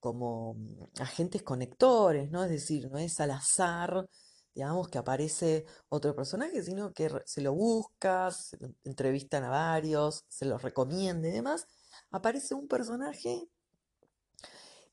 como 0.00 0.54
mm, 0.54 1.00
agentes 1.00 1.42
conectores, 1.42 2.30
¿no? 2.30 2.44
Es 2.44 2.50
decir, 2.50 2.90
no 2.90 2.98
es 2.98 3.20
al 3.20 3.32
azar, 3.32 4.08
digamos, 4.54 4.88
que 4.88 4.98
aparece 4.98 5.66
otro 5.88 6.14
personaje, 6.14 6.62
sino 6.62 6.92
que 6.92 7.10
se 7.24 7.40
lo 7.40 7.54
buscas, 7.54 8.56
entrevistan 8.84 9.44
a 9.44 9.50
varios, 9.50 10.24
se 10.28 10.44
los 10.44 10.62
recomienda 10.62 11.28
y 11.28 11.32
demás, 11.32 11.66
aparece 12.10 12.54
un 12.54 12.68
personaje 12.68 13.48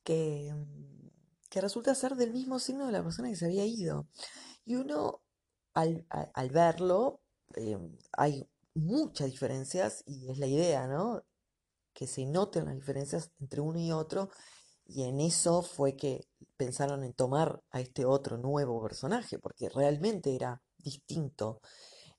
que, 0.03 0.53
mm, 0.53 1.09
que 1.49 1.61
resulta 1.61 1.95
ser 1.95 2.15
del 2.15 2.31
mismo 2.31 2.59
signo 2.59 2.85
de 2.85 2.91
la 2.91 3.03
persona 3.03 3.29
que 3.29 3.35
se 3.35 3.45
había 3.45 3.65
ido. 3.65 4.07
Y 4.65 4.75
uno, 4.75 5.21
al, 5.73 6.05
verlo, 6.51 7.21
eh, 7.55 7.77
hay 8.13 8.47
muchas 8.75 9.31
diferencias 9.31 10.03
y 10.05 10.29
es 10.31 10.37
la 10.37 10.47
idea, 10.47 10.87
¿no? 10.87 11.23
Que 11.93 12.07
se 12.07 12.25
noten 12.25 12.65
las 12.65 12.75
diferencias 12.75 13.31
entre 13.39 13.61
uno 13.61 13.79
y 13.79 13.91
otro 13.91 14.29
y 14.89 15.03
en 15.03 15.19
eso 15.19 15.61
fue 15.61 15.95
que 15.95 16.27
pensaron 16.57 17.03
en 17.03 17.13
tomar 17.13 17.63
a 17.69 17.79
este 17.79 18.05
otro 18.05 18.37
nuevo 18.37 18.81
personaje, 18.81 19.37
porque 19.37 19.69
realmente 19.69 20.35
era 20.35 20.63
distinto 20.79 21.61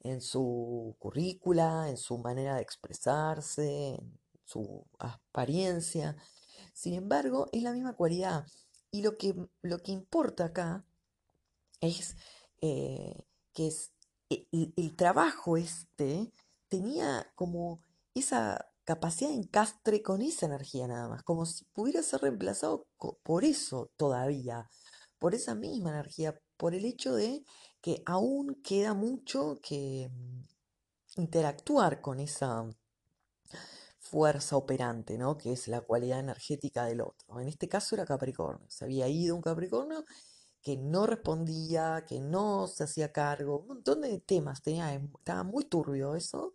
en 0.01 0.21
su 0.21 0.97
currícula, 1.01 1.89
en 1.89 1.97
su 1.97 2.19
manera 2.19 2.55
de 2.55 2.63
expresarse, 2.63 3.95
en 3.95 4.21
su 4.45 4.87
apariencia. 4.99 6.17
Sin 6.73 6.95
embargo, 6.95 7.49
es 7.53 7.63
la 7.65 7.73
misma 7.73 7.95
cualidad. 7.95 8.47
Y 8.93 9.03
lo 9.03 9.19
que, 9.19 9.35
lo 9.63 9.79
que 9.79 9.93
importa 9.93 10.47
acá 10.47 10.85
es 11.81 12.17
eh, 12.61 13.25
que 13.53 13.67
es 13.67 13.93
e, 14.31 14.47
el 14.53 14.97
trabajo 14.97 15.57
este 15.57 16.33
tenía 16.69 17.33
como 17.35 17.83
esa 18.15 18.70
capacidad 18.95 19.31
de 19.31 19.37
encastre 19.37 20.03
con 20.03 20.21
esa 20.21 20.47
energía 20.47 20.89
nada 20.89 21.09
más, 21.09 21.23
como 21.23 21.47
si 21.47 21.65
pudiera 21.67 22.03
ser 22.03 22.23
reemplazado 22.23 22.89
por 23.23 23.45
eso 23.45 23.93
todavía, 23.97 24.69
por 25.21 25.33
esa 25.37 25.55
misma 25.55 25.91
energía, 25.91 26.37
por 26.57 26.75
el 26.75 26.85
hecho 26.85 27.15
de 27.15 27.45
que 27.81 28.03
aún 28.05 28.61
queda 28.65 28.93
mucho 28.95 29.61
que 29.63 30.11
mm, 30.13 31.21
interactuar 31.21 32.01
con 32.01 32.19
esa 32.19 32.69
fuerza 34.01 34.57
operante, 34.57 35.17
¿no? 35.17 35.39
Que 35.39 35.53
es 35.53 35.69
la 35.69 35.83
cualidad 35.83 36.19
energética 36.19 36.85
del 36.85 37.03
otro. 37.03 37.41
En 37.41 37.47
este 37.47 37.69
caso 37.69 37.95
era 37.95 38.05
Capricornio. 38.05 38.69
Se 38.69 38.85
había 38.85 39.07
ido 39.07 39.37
un 39.37 39.43
Capricornio 39.43 40.05
que 40.63 40.77
no 40.77 41.07
respondía, 41.07 42.05
que 42.09 42.21
no 42.21 42.67
se 42.67 42.83
hacía 42.85 43.13
cargo, 43.13 43.61
un 43.61 43.69
montón 43.69 44.01
de 44.01 44.19
temas, 44.19 44.63
tenía, 44.63 44.93
estaba 44.95 45.45
muy 45.45 45.65
turbio 45.67 46.17
eso. 46.17 46.55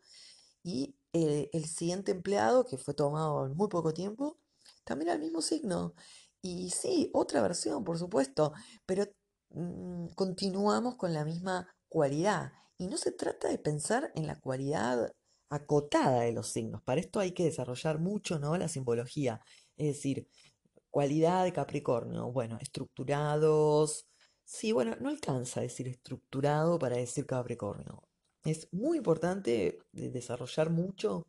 Y 0.63 0.97
el 1.15 1.65
siguiente 1.65 2.11
empleado, 2.11 2.65
que 2.65 2.77
fue 2.77 2.93
tomado 2.93 3.45
en 3.45 3.55
muy 3.55 3.67
poco 3.69 3.93
tiempo, 3.93 4.37
también 4.83 5.09
era 5.09 5.15
el 5.15 5.21
mismo 5.21 5.41
signo. 5.41 5.95
Y 6.41 6.69
sí, 6.71 7.09
otra 7.13 7.41
versión, 7.41 7.83
por 7.83 7.97
supuesto, 7.97 8.53
pero 8.85 9.05
mm, 9.49 10.07
continuamos 10.15 10.95
con 10.95 11.13
la 11.13 11.25
misma 11.25 11.67
cualidad. 11.89 12.51
Y 12.77 12.87
no 12.87 12.97
se 12.97 13.11
trata 13.11 13.49
de 13.49 13.57
pensar 13.57 14.11
en 14.15 14.27
la 14.27 14.39
cualidad 14.39 15.11
acotada 15.49 16.21
de 16.21 16.33
los 16.33 16.47
signos. 16.49 16.81
Para 16.83 17.01
esto 17.01 17.19
hay 17.19 17.31
que 17.33 17.45
desarrollar 17.45 17.99
mucho, 17.99 18.39
¿no? 18.39 18.57
La 18.57 18.67
simbología. 18.67 19.41
Es 19.77 19.87
decir, 19.95 20.27
Cualidad 20.95 21.43
de 21.43 21.51
Capricornio, 21.51 22.31
bueno, 22.31 22.57
estructurados. 22.61 24.07
Sí, 24.45 24.71
bueno, 24.71 24.95
no 25.01 25.09
alcanza 25.09 25.59
a 25.59 25.63
decir 25.63 25.89
estructurado 25.89 26.79
para 26.79 26.95
decir 26.95 27.25
Capricornio. 27.25 28.01
Es 28.45 28.71
muy 28.71 28.97
importante 28.97 29.79
desarrollar 29.91 30.69
mucho 30.69 31.25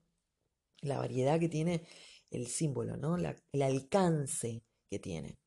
la 0.82 0.99
variedad 0.99 1.40
que 1.40 1.49
tiene 1.49 1.82
el 2.30 2.46
símbolo, 2.46 2.99
¿no? 2.99 3.16
el 3.16 3.62
alcance 3.62 4.62
que 4.90 4.99
tiene. 4.99 5.38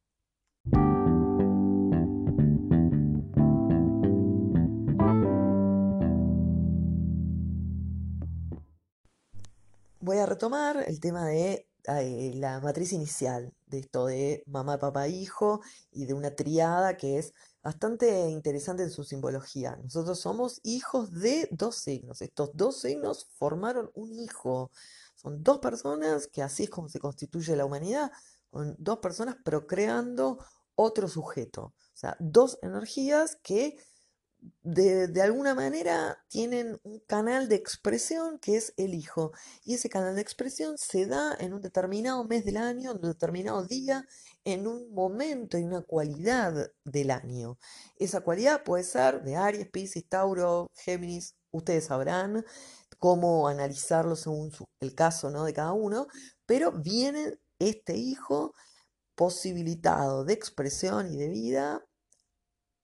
Voy 9.99 10.17
a 10.17 10.25
retomar 10.25 10.83
el 10.87 10.99
tema 10.99 11.27
de 11.27 11.67
eh, 11.87 12.31
la 12.33 12.59
matriz 12.61 12.93
inicial 12.93 13.53
de 13.67 13.79
esto 13.79 14.07
de 14.07 14.43
mamá, 14.47 14.79
papá, 14.79 15.07
hijo 15.07 15.61
y 15.91 16.05
de 16.05 16.15
una 16.15 16.35
triada 16.35 16.97
que 16.97 17.19
es 17.19 17.31
bastante 17.61 18.29
interesante 18.29 18.83
en 18.83 18.89
su 18.89 19.03
simbología. 19.03 19.75
Nosotros 19.77 20.19
somos 20.19 20.59
hijos 20.63 21.11
de 21.11 21.47
dos 21.51 21.75
signos. 21.75 22.21
Estos 22.21 22.51
dos 22.53 22.81
signos 22.81 23.27
formaron 23.37 23.91
un 23.95 24.13
hijo. 24.13 24.71
Son 25.15 25.43
dos 25.43 25.59
personas 25.59 26.27
que 26.27 26.41
así 26.41 26.63
es 26.63 26.69
como 26.69 26.89
se 26.89 26.99
constituye 26.99 27.55
la 27.55 27.65
humanidad, 27.65 28.11
con 28.49 28.75
dos 28.79 28.99
personas 28.99 29.35
procreando 29.43 30.39
otro 30.75 31.07
sujeto. 31.07 31.63
O 31.63 31.97
sea, 31.99 32.15
dos 32.19 32.57
energías 32.61 33.37
que 33.43 33.77
de, 34.61 35.21
alguna 35.21 35.53
manera 35.53 36.23
tienen 36.29 36.79
un 36.83 36.99
canal 36.99 37.49
de 37.49 37.55
expresión 37.55 38.39
que 38.39 38.55
es 38.55 38.73
el 38.77 38.93
hijo. 38.93 39.31
Y 39.63 39.73
ese 39.73 39.89
canal 39.89 40.15
de 40.15 40.21
expresión 40.21 40.77
se 40.77 41.05
da 41.05 41.35
en 41.39 41.53
un 41.53 41.61
determinado 41.61 42.23
mes 42.23 42.45
del 42.45 42.57
año, 42.57 42.91
en 42.91 42.97
un 42.97 43.11
determinado 43.11 43.65
día, 43.65 44.07
en 44.43 44.67
un 44.67 44.93
momento, 44.93 45.57
y 45.57 45.63
una 45.63 45.81
cualidad 45.81 46.71
del 46.83 47.11
año. 47.11 47.57
Esa 47.97 48.21
cualidad 48.21 48.63
puede 48.63 48.83
ser 48.83 49.23
de 49.23 49.35
Aries, 49.35 49.69
Pisces, 49.69 50.07
Tauro, 50.07 50.67
Géminis, 50.73 51.35
ustedes 51.51 51.85
sabrán 51.85 52.45
cómo 52.99 53.47
analizarlo 53.47 54.15
según 54.15 54.51
el 54.81 54.95
caso 54.95 55.29
¿no? 55.29 55.43
de 55.43 55.53
cada 55.53 55.73
uno, 55.73 56.07
pero 56.45 56.71
viene 56.71 57.39
este 57.59 57.95
hijo 57.95 58.53
posibilitado 59.15 60.23
de 60.25 60.33
expresión 60.33 61.11
y 61.11 61.17
de 61.17 61.29
vida 61.29 61.85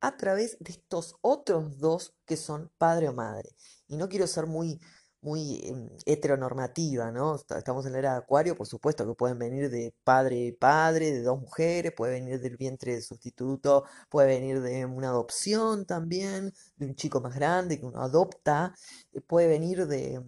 a 0.02 0.18
través 0.18 0.58
de 0.60 0.72
estos 0.72 1.16
otros 1.22 1.80
dos 1.80 2.14
que 2.26 2.38
son 2.38 2.72
padre 2.78 3.10
o 3.10 3.14
madre. 3.14 3.56
Y 3.88 3.98
no 3.98 4.10
quiero 4.10 4.28
ser 4.28 4.46
muy, 4.46 4.80
muy 5.26 5.62
em, 5.66 5.90
heteronormativa, 6.06 7.12
¿no? 7.12 7.36
Estamos 7.36 7.86
en 7.86 7.94
la 7.94 8.00
era 8.00 8.12
de 8.14 8.18
Acuario, 8.20 8.56
por 8.56 8.68
supuesto 8.68 9.06
que 9.08 9.16
pueden 9.16 9.40
venir 9.40 9.70
de 9.70 9.94
padre 10.04 10.38
y 10.38 10.52
padre, 10.54 11.12
de 11.12 11.24
dos 11.24 11.40
mujeres, 11.42 11.94
puede 11.94 12.14
venir 12.14 12.40
del 12.40 12.58
vientre 12.58 12.94
de 12.96 13.02
sustituto, 13.02 13.86
puede 14.10 14.28
venir 14.28 14.62
de 14.62 14.86
una 14.86 15.10
adopción 15.10 15.86
también, 15.86 16.54
de 16.78 16.86
un 16.88 16.96
chico 16.96 17.22
más 17.22 17.36
grande 17.36 17.80
que 17.80 17.86
uno 17.86 18.02
adopta, 18.02 18.74
eh, 19.14 19.22
puede 19.22 19.48
venir 19.48 19.88
de, 19.88 20.22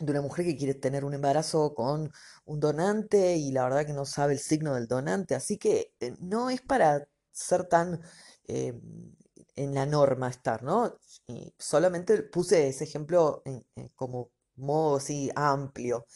una 0.00 0.20
mujer 0.20 0.44
que 0.44 0.56
quiere 0.56 0.74
tener 0.74 1.04
un 1.04 1.14
embarazo 1.14 1.74
con 1.74 2.12
un 2.44 2.60
donante 2.60 3.36
y 3.36 3.50
la 3.52 3.64
verdad 3.64 3.86
que 3.86 3.94
no 3.94 4.04
sabe 4.04 4.34
el 4.34 4.40
signo 4.40 4.74
del 4.74 4.86
donante, 4.88 5.34
así 5.34 5.56
que 5.58 5.92
eh, 6.00 6.14
no 6.20 6.50
es 6.50 6.60
para 6.60 7.08
ser 7.32 7.64
tan 7.64 8.00
Em, 8.48 8.80
en 9.56 9.74
la 9.74 9.86
norma 9.86 10.28
estar, 10.28 10.62
¿no? 10.62 10.98
Y 11.26 11.52
solamente 11.58 12.22
puse 12.22 12.68
ese 12.68 12.84
ejemplo 12.84 13.42
como 13.94 14.30
modo 14.56 14.96
así 14.96 15.30
amplio. 15.34 16.06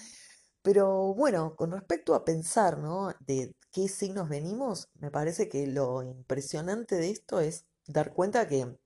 Pero 0.63 1.15
bueno, 1.15 1.57
con 1.57 1.73
respecto 1.73 2.15
a 2.15 2.25
pensar, 2.25 2.79
¿no? 2.79 3.13
De 3.21 3.55
qué 3.73 3.89
signos 3.89 4.29
venimos, 4.29 4.89
me 4.95 5.11
parece 5.11 5.49
que 5.49 5.67
lo 5.67 6.03
impresionante 6.03 6.97
de 6.97 7.11
esto 7.11 7.41
es 7.41 7.65
dar 7.87 8.13
cuenta 8.13 8.47
que 8.47 8.79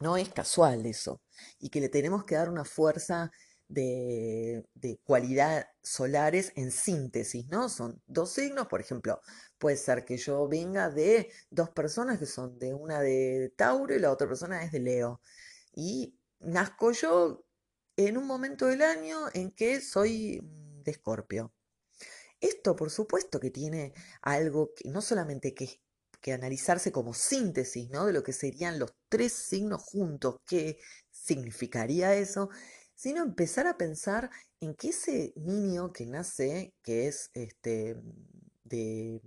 no 0.00 0.16
es 0.16 0.30
casual 0.30 0.86
eso 0.86 1.20
y 1.60 1.70
que 1.70 1.80
le 1.80 1.88
tenemos 1.88 2.24
que 2.24 2.36
dar 2.36 2.48
una 2.48 2.64
fuerza 2.64 3.30
de, 3.68 4.66
de 4.74 4.98
cualidad 5.04 5.68
solares 5.82 6.52
en 6.56 6.70
síntesis, 6.72 7.48
¿no? 7.48 7.68
Son 7.68 8.02
dos 8.06 8.32
signos, 8.32 8.66
por 8.66 8.80
ejemplo, 8.80 9.20
puede 9.58 9.76
ser 9.76 10.04
que 10.04 10.16
yo 10.16 10.48
venga 10.48 10.90
de 10.90 11.30
dos 11.50 11.70
personas 11.70 12.18
que 12.18 12.26
son 12.26 12.58
de 12.58 12.74
una 12.74 13.00
de 13.00 13.52
Tauro 13.56 13.94
y 13.94 13.98
la 14.00 14.12
otra 14.12 14.28
persona 14.28 14.62
es 14.64 14.72
de 14.72 14.80
Leo. 14.80 15.20
Y 15.74 16.18
nazco 16.40 16.92
yo 16.92 17.44
en 17.96 18.16
un 18.16 18.26
momento 18.26 18.66
del 18.66 18.82
año 18.82 19.26
en 19.34 19.50
que 19.50 19.80
soy 19.80 20.40
de 20.42 20.90
Escorpio. 20.90 21.52
Esto, 22.40 22.76
por 22.76 22.90
supuesto, 22.90 23.40
que 23.40 23.50
tiene 23.50 23.92
algo 24.22 24.72
que 24.74 24.88
no 24.88 25.02
solamente 25.02 25.54
que, 25.54 25.80
que 26.20 26.32
analizarse 26.32 26.92
como 26.92 27.14
síntesis, 27.14 27.90
¿no? 27.90 28.06
De 28.06 28.12
lo 28.12 28.22
que 28.22 28.32
serían 28.32 28.78
los 28.78 28.94
tres 29.08 29.32
signos 29.32 29.82
juntos, 29.82 30.40
qué 30.46 30.78
significaría 31.10 32.14
eso, 32.14 32.50
sino 32.98 33.22
empezar 33.22 33.68
a 33.68 33.78
pensar 33.78 34.28
en 34.60 34.74
que 34.74 34.88
ese 34.88 35.32
niño 35.36 35.92
que 35.92 36.04
nace, 36.04 36.74
que 36.82 37.06
es 37.06 37.30
este 37.32 37.96
de 38.64 39.22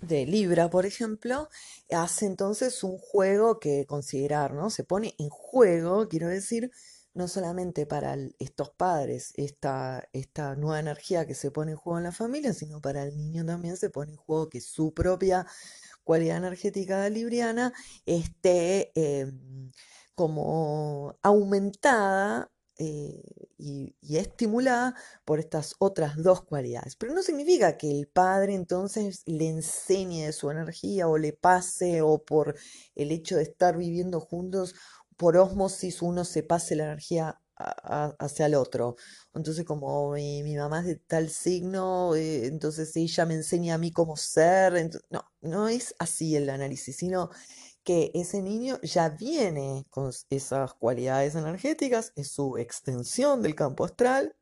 de 0.00 0.24
Libra, 0.26 0.70
por 0.70 0.86
ejemplo, 0.86 1.48
hace 1.90 2.26
entonces 2.26 2.84
un 2.84 2.98
juego 2.98 3.58
que 3.58 3.84
considerar, 3.84 4.54
¿no? 4.54 4.70
Se 4.70 4.84
pone 4.84 5.14
en 5.18 5.28
juego, 5.28 6.08
quiero 6.08 6.28
decir, 6.28 6.70
no 7.12 7.28
solamente 7.28 7.84
para 7.84 8.16
estos 8.38 8.70
padres, 8.70 9.32
esta, 9.36 10.08
esta 10.12 10.54
nueva 10.54 10.78
energía 10.78 11.26
que 11.26 11.34
se 11.34 11.50
pone 11.50 11.72
en 11.72 11.78
juego 11.78 11.98
en 11.98 12.04
la 12.04 12.12
familia, 12.12 12.54
sino 12.54 12.80
para 12.80 13.02
el 13.02 13.16
niño 13.16 13.44
también 13.44 13.76
se 13.76 13.90
pone 13.90 14.12
en 14.12 14.18
juego 14.18 14.48
que 14.48 14.60
su 14.60 14.94
propia 14.94 15.46
cualidad 16.04 16.38
energética 16.38 17.08
libriana 17.10 17.72
esté 18.06 18.92
em, 18.94 19.70
como 20.20 21.16
aumentada 21.22 22.52
eh, 22.76 23.22
y, 23.56 23.94
estimulada 24.18 24.94
por 25.24 25.38
estas 25.40 25.76
otras 25.78 26.22
dos 26.22 26.42
cualidades. 26.42 26.94
Pero 26.96 27.14
no 27.14 27.22
significa 27.22 27.78
que 27.78 27.90
el 27.90 28.06
padre 28.06 28.52
entonces 28.52 29.22
le 29.24 29.48
enseñe 29.48 30.30
su 30.32 30.50
energía 30.50 31.08
o 31.08 31.16
le 31.16 31.32
pase 31.32 32.02
o 32.02 32.22
por 32.22 32.54
el 32.94 33.12
hecho 33.12 33.36
de 33.36 33.44
estar 33.44 33.78
viviendo 33.78 34.20
juntos, 34.20 34.74
por 35.16 35.38
osmosis 35.38 36.02
uno 36.02 36.26
se 36.26 36.42
pase 36.42 36.76
la 36.76 36.84
energía 36.84 37.40
hacia 37.56 38.44
el 38.44 38.54
otro. 38.56 38.96
Entonces, 39.34 39.64
como 39.64 40.12
mi, 40.12 40.54
mamá 40.54 40.80
es 40.80 40.86
de 40.86 40.96
tal 40.96 41.30
signo, 41.30 42.14
eh, 42.14 42.46
entonces 42.46 42.94
ella 42.94 43.24
me 43.24 43.34
enseña 43.36 43.74
a 43.76 43.78
mí 43.78 43.90
cómo 43.90 44.18
ser. 44.18 44.90
no, 45.08 45.24
no 45.40 45.68
es 45.68 45.94
así 45.98 46.36
el 46.36 46.50
análisis, 46.50 46.96
sino 46.96 47.30
que 47.84 48.10
ese 48.14 48.42
niño 48.42 48.78
ya 48.82 49.08
viene 49.08 49.86
con 49.90 50.12
esas 50.30 50.74
cualidades 50.74 51.34
energéticas, 51.34 52.12
es 52.16 52.30
su 52.30 52.58
extensión 52.58 53.42
del 53.42 53.54
campo 53.54 53.84
astral, 53.84 54.36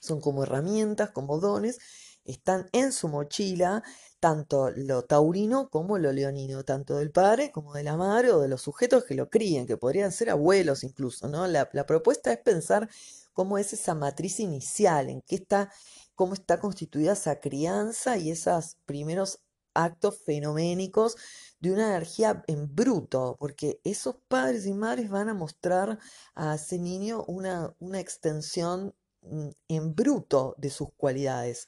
son 0.00 0.20
como 0.20 0.42
herramientas, 0.42 1.10
como 1.10 1.38
dones, 1.40 1.78
están 2.24 2.68
en 2.72 2.92
su 2.92 3.08
mochila, 3.08 3.82
tanto 4.20 4.70
lo 4.70 5.04
taurino 5.04 5.68
como 5.70 5.98
lo 5.98 6.12
leonino, 6.12 6.64
tanto 6.64 6.96
del 6.96 7.10
padre 7.12 7.50
como 7.52 7.74
de 7.74 7.84
la 7.84 7.96
madre 7.96 8.32
o 8.32 8.40
de 8.40 8.48
los 8.48 8.62
sujetos 8.62 9.04
que 9.04 9.14
lo 9.14 9.30
críen, 9.30 9.66
que 9.66 9.76
podrían 9.76 10.12
ser 10.12 10.30
abuelos 10.30 10.84
incluso, 10.84 11.28
¿no? 11.28 11.46
La, 11.46 11.68
propuesta 11.86 12.32
es 12.32 12.38
pensar 12.38 12.88
cómo 13.32 13.58
es 13.58 13.72
esa 13.72 13.94
matriz 13.94 14.40
inicial, 14.40 15.08
en 15.08 15.22
qué 15.22 15.36
está, 15.36 15.70
cómo 16.14 16.34
está 16.34 16.58
constituida 16.58 17.12
esa 17.12 17.40
crianza 17.40 18.16
y 18.16 18.30
esos 18.30 18.76
primeros 18.86 19.40
actos 19.74 20.18
fenoménicos 20.24 21.16
de 21.60 21.72
una 21.72 21.88
energía 21.88 22.44
en 22.46 22.74
bruto, 22.74 23.36
porque 23.38 23.80
esos 23.84 24.16
padres 24.28 24.66
y 24.66 24.72
madres 24.72 25.10
van 25.10 25.28
a 25.28 25.34
mostrar 25.34 25.98
a 26.34 26.54
ese 26.54 26.78
niño 26.78 27.24
una, 27.26 27.74
una 27.78 28.00
extensión 28.00 28.94
mm, 29.22 29.48
en 29.68 29.94
bruto 29.94 30.54
de 30.58 30.70
sus 30.70 30.88
cualidades. 30.96 31.66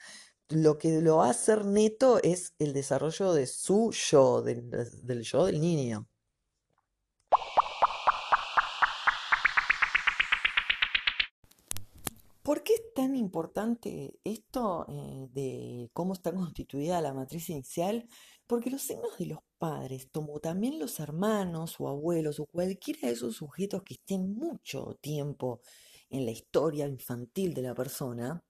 Lo 0.48 0.78
que 0.78 1.00
lo 1.00 1.18
va 1.18 1.26
a 1.28 1.30
hacer 1.30 1.64
neto 1.64 2.20
es 2.22 2.54
el 2.58 2.72
desarrollo 2.72 3.32
de 3.34 3.46
su 3.46 3.92
yo, 3.92 4.42
del, 4.42 4.70
del 4.70 5.22
yo 5.22 5.44
del 5.46 5.60
niño. 5.60 6.08
¿Por 12.48 12.62
qué 12.62 12.72
es 12.72 12.94
tan 12.94 13.14
importante 13.14 14.18
esto 14.24 14.86
eh, 14.88 15.28
de 15.34 15.90
cómo 15.92 16.14
está 16.14 16.32
constituida 16.32 17.02
la 17.02 17.12
matriz 17.12 17.50
inicial? 17.50 18.08
Porque 18.48 18.70
los 18.70 18.82
signos 18.82 19.18
de 19.18 19.26
los 19.26 19.40
padres, 19.58 20.08
como 20.12 20.40
también 20.40 20.78
los 20.78 20.98
hermanos 21.00 21.76
o 21.78 21.88
abuelos 21.88 22.40
o 22.40 22.46
cualquiera 22.46 23.08
de 23.08 23.14
esos 23.14 23.36
sujetos 23.36 23.82
que 23.84 23.94
estén 23.94 24.34
mucho 24.34 24.98
tiempo 25.02 25.60
en 26.10 26.24
la 26.24 26.32
historia 26.32 26.86
infantil 26.86 27.52
de 27.52 27.62
la 27.62 27.74
persona, 27.74 28.42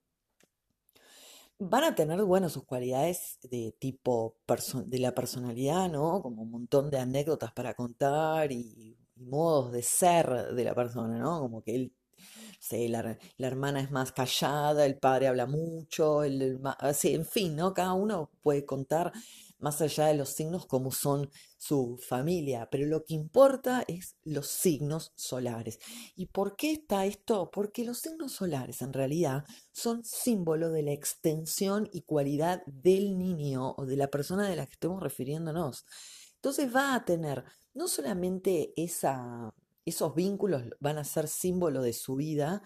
van 1.59 1.83
a 1.83 1.95
tener, 1.95 2.23
bueno, 2.23 2.47
sus 2.49 2.63
cualidades 2.63 3.39
de 3.43 3.75
tipo 3.77 4.37
de 4.85 4.99
la 4.99 5.13
personalidad, 5.13 5.91
¿no? 5.91 6.21
Como 6.21 6.43
un 6.43 6.51
montón 6.51 6.89
de 6.89 6.99
anécdotas 6.99 7.51
para 7.51 7.73
contar 7.73 8.51
y, 8.51 8.97
modos 9.17 9.73
de 9.73 9.83
ser 9.83 10.53
de 10.53 10.63
la 10.63 10.73
persona, 10.73 11.19
¿no? 11.19 11.41
Como 11.41 11.61
que 11.61 11.75
él 11.75 11.93
la, 12.71 13.17
hermana 13.37 13.81
es 13.81 13.91
más 13.91 14.11
callada, 14.11 14.85
el 14.85 14.97
padre 14.97 15.27
habla 15.27 15.45
mucho, 15.45 16.23
el, 16.23 16.59
así, 16.79 17.13
en 17.15 17.25
fin, 17.25 17.55
¿no? 17.55 17.73
Cada 17.73 17.93
uno 17.93 18.31
puede 18.41 18.65
contar 18.65 19.11
más 19.59 19.81
allá 19.81 20.07
de 20.07 20.15
los 20.15 20.29
signos 20.29 20.65
como 20.65 20.91
son 20.91 21.29
su 21.57 21.97
familia, 21.97 22.67
pero 22.71 22.85
lo 22.87 23.03
que 23.03 23.13
importa 23.13 23.83
es 23.87 24.15
los 24.23 24.47
signos 24.47 25.11
solares. 25.15 25.79
¿Y 26.15 26.27
por 26.27 26.55
qué 26.55 26.71
está 26.71 27.05
esto? 27.05 27.51
Porque 27.51 27.83
los 27.83 27.99
signos 27.99 28.31
solares 28.31 28.81
en 28.81 28.93
realidad 28.93 29.43
son 29.71 30.03
símbolo 30.03 30.71
de 30.71 30.83
la 30.83 30.93
extensión 30.93 31.89
y 31.91 32.01
cualidad 32.01 32.63
del 32.65 33.17
niño 33.17 33.75
o 33.77 33.85
de 33.85 33.97
la 33.97 34.07
persona 34.07 34.49
de 34.49 34.55
la 34.55 34.65
que 34.65 34.73
estemos 34.73 35.03
refiriéndonos. 35.03 35.85
Entonces 36.35 36.73
va 36.73 36.95
a 36.95 37.05
tener 37.05 37.43
no 37.73 37.87
solamente 37.87 38.73
esa 38.75 39.53
esos 39.89 40.15
vínculos 40.15 40.63
van 40.79 40.97
a 40.97 41.03
ser 41.03 41.27
símbolo 41.27 41.81
de 41.81 41.93
su 41.93 42.15
vida, 42.15 42.63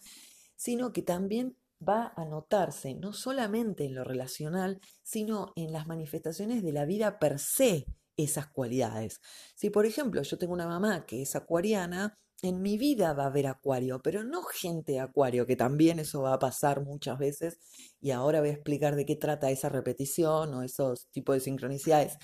sino 0.56 0.94
que 0.94 1.02
también 1.02 1.58
va 1.88 2.14
a 2.16 2.26
notarse 2.26 2.94
no 2.96 3.14
solamente 3.14 3.86
en 3.86 3.96
lo 3.96 4.04
relacional, 4.04 4.80
sino 5.04 5.54
en 5.56 5.74
las 5.74 5.88
manifestaciones 5.88 6.64
de 6.64 6.72
la 6.72 6.86
vida 6.86 7.20
per 7.20 7.40
se 7.40 7.86
esas 8.18 8.48
cualidades. 8.48 9.20
Si 9.56 9.70
por 9.70 9.86
ejemplo 9.86 10.22
yo 10.22 10.38
tengo 10.38 10.54
una 10.54 10.68
mamá 10.68 11.06
que 11.06 11.22
es 11.22 11.36
acuariana, 11.36 12.18
en 12.44 12.62
mi 12.62 12.78
vida 12.78 13.14
va 13.14 13.24
a 13.24 13.28
haber 13.28 13.48
acuario, 13.48 14.02
pero 14.02 14.24
no 14.24 14.44
gente 14.44 15.00
acuario, 15.00 15.46
que 15.48 15.56
también 15.56 16.00
eso 16.00 16.22
va 16.22 16.34
a 16.34 16.40
pasar 16.40 16.84
muchas 16.84 17.18
veces 17.18 17.58
y 18.02 18.12
ahora 18.12 18.42
voy 18.42 18.50
a 18.50 18.54
explicar 18.54 18.96
de 18.96 19.06
qué 19.06 19.16
trata 19.16 19.50
esa 19.50 19.70
repetición 19.70 20.54
o 20.54 20.62
esos 20.62 21.08
tipos 21.12 21.36
de 21.36 21.40
sincronicidades. 21.40 22.18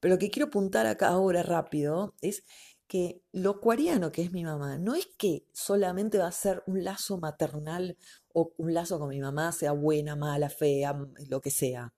Pero 0.00 0.14
lo 0.14 0.18
que 0.18 0.30
quiero 0.30 0.46
apuntar 0.46 0.86
acá 0.86 1.08
ahora 1.08 1.42
rápido 1.42 2.14
es 2.22 2.44
que 2.88 3.22
lo 3.32 3.50
acuariano 3.50 4.10
que 4.10 4.22
es 4.22 4.32
mi 4.32 4.42
mamá 4.42 4.78
no 4.78 4.94
es 4.94 5.06
que 5.18 5.46
solamente 5.52 6.18
va 6.18 6.26
a 6.26 6.32
ser 6.32 6.64
un 6.66 6.82
lazo 6.82 7.18
maternal 7.18 7.96
o 8.32 8.52
un 8.56 8.74
lazo 8.74 8.98
con 8.98 9.10
mi 9.10 9.20
mamá, 9.20 9.52
sea 9.52 9.72
buena, 9.72 10.16
mala, 10.16 10.48
fea, 10.48 10.98
lo 11.28 11.40
que 11.40 11.50
sea, 11.50 11.92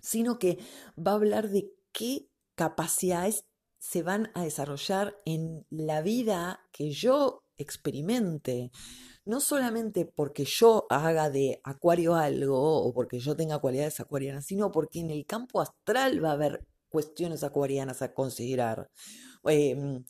sino 0.00 0.38
que 0.38 0.58
va 0.98 1.12
a 1.12 1.16
hablar 1.16 1.50
de 1.50 1.70
qué 1.92 2.28
capacidades 2.54 3.44
se 3.78 4.02
van 4.02 4.30
a 4.34 4.42
desarrollar 4.42 5.16
en 5.24 5.66
la 5.70 6.02
vida 6.02 6.60
que 6.72 6.90
yo 6.90 7.44
experimente. 7.56 8.70
No 9.24 9.40
solamente 9.40 10.06
porque 10.06 10.44
yo 10.44 10.86
haga 10.88 11.30
de 11.30 11.60
acuario 11.64 12.14
algo 12.14 12.82
o 12.82 12.92
porque 12.92 13.18
yo 13.18 13.36
tenga 13.36 13.58
cualidades 13.58 14.00
acuarianas, 14.00 14.46
sino 14.46 14.72
porque 14.72 15.00
en 15.00 15.10
el 15.10 15.26
campo 15.26 15.60
astral 15.60 16.24
va 16.24 16.30
a 16.30 16.34
haber 16.34 16.66
cuestiones 16.88 17.44
acuarianas 17.44 18.02
a 18.02 18.14
considerar. 18.14 18.90
Em, 19.48 20.04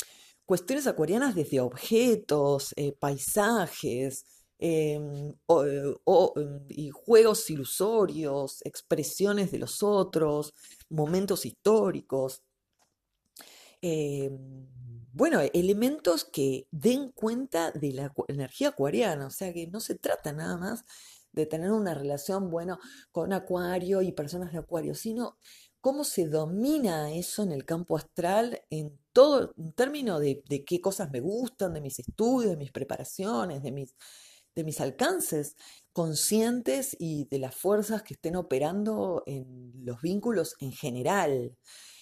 cuestiones 0.44 0.86
acuarianas 0.86 1.34
desde 1.34 1.60
objetos, 1.60 2.72
eh, 2.76 2.92
paisajes, 2.92 4.24
em, 4.58 5.34
em, 5.48 6.66
y 6.68 6.90
juegos 6.90 7.50
ilusorios, 7.50 8.62
expresiones 8.64 9.50
de 9.52 9.58
los 9.58 9.82
otros, 9.82 10.54
momentos 10.88 11.46
históricos. 11.46 12.42
bueno, 15.12 15.40
elementos 15.54 16.24
que 16.24 16.66
den 16.70 17.10
cuenta 17.12 17.70
de 17.72 17.92
la 17.92 18.12
energía 18.28 18.68
acuariana, 18.68 19.26
o 19.26 19.30
sea 19.30 19.52
que 19.52 19.66
no 19.66 19.80
se 19.80 19.94
trata 19.94 20.32
nada 20.32 20.58
más 20.58 20.84
de 21.36 21.46
tener 21.46 21.70
una 21.70 21.94
relación, 21.94 22.50
bueno, 22.50 22.78
con 23.12 23.32
Acuario 23.32 24.02
y 24.02 24.12
personas 24.12 24.52
de 24.52 24.58
Acuario, 24.58 24.94
sino 24.94 25.38
cómo 25.86 26.02
se 26.02 26.26
domina 26.26 27.12
eso 27.12 27.44
en 27.44 27.52
el 27.52 27.64
campo 27.64 27.96
astral 27.96 28.60
en 28.70 28.98
todo, 29.12 29.54
en 29.56 29.72
términos 29.72 30.20
de, 30.20 30.42
qué 30.66 30.80
cosas 30.80 31.12
me 31.12 31.20
gustan, 31.20 31.74
de 31.74 31.80
mis 31.80 32.00
estudios, 32.00 32.50
de 32.50 32.56
mis 32.56 32.72
preparaciones, 32.72 33.62
de 33.62 33.70
mis, 33.70 33.94
de 34.56 34.64
mis 34.64 34.80
alcances 34.80 35.54
conscientes 35.92 36.96
y 36.98 37.26
de 37.26 37.38
las 37.38 37.54
fuerzas 37.54 38.02
que 38.02 38.14
estén 38.14 38.34
operando 38.34 39.22
en 39.26 39.74
los 39.84 40.02
vínculos 40.02 40.56
en 40.58 40.72
general. 40.72 41.56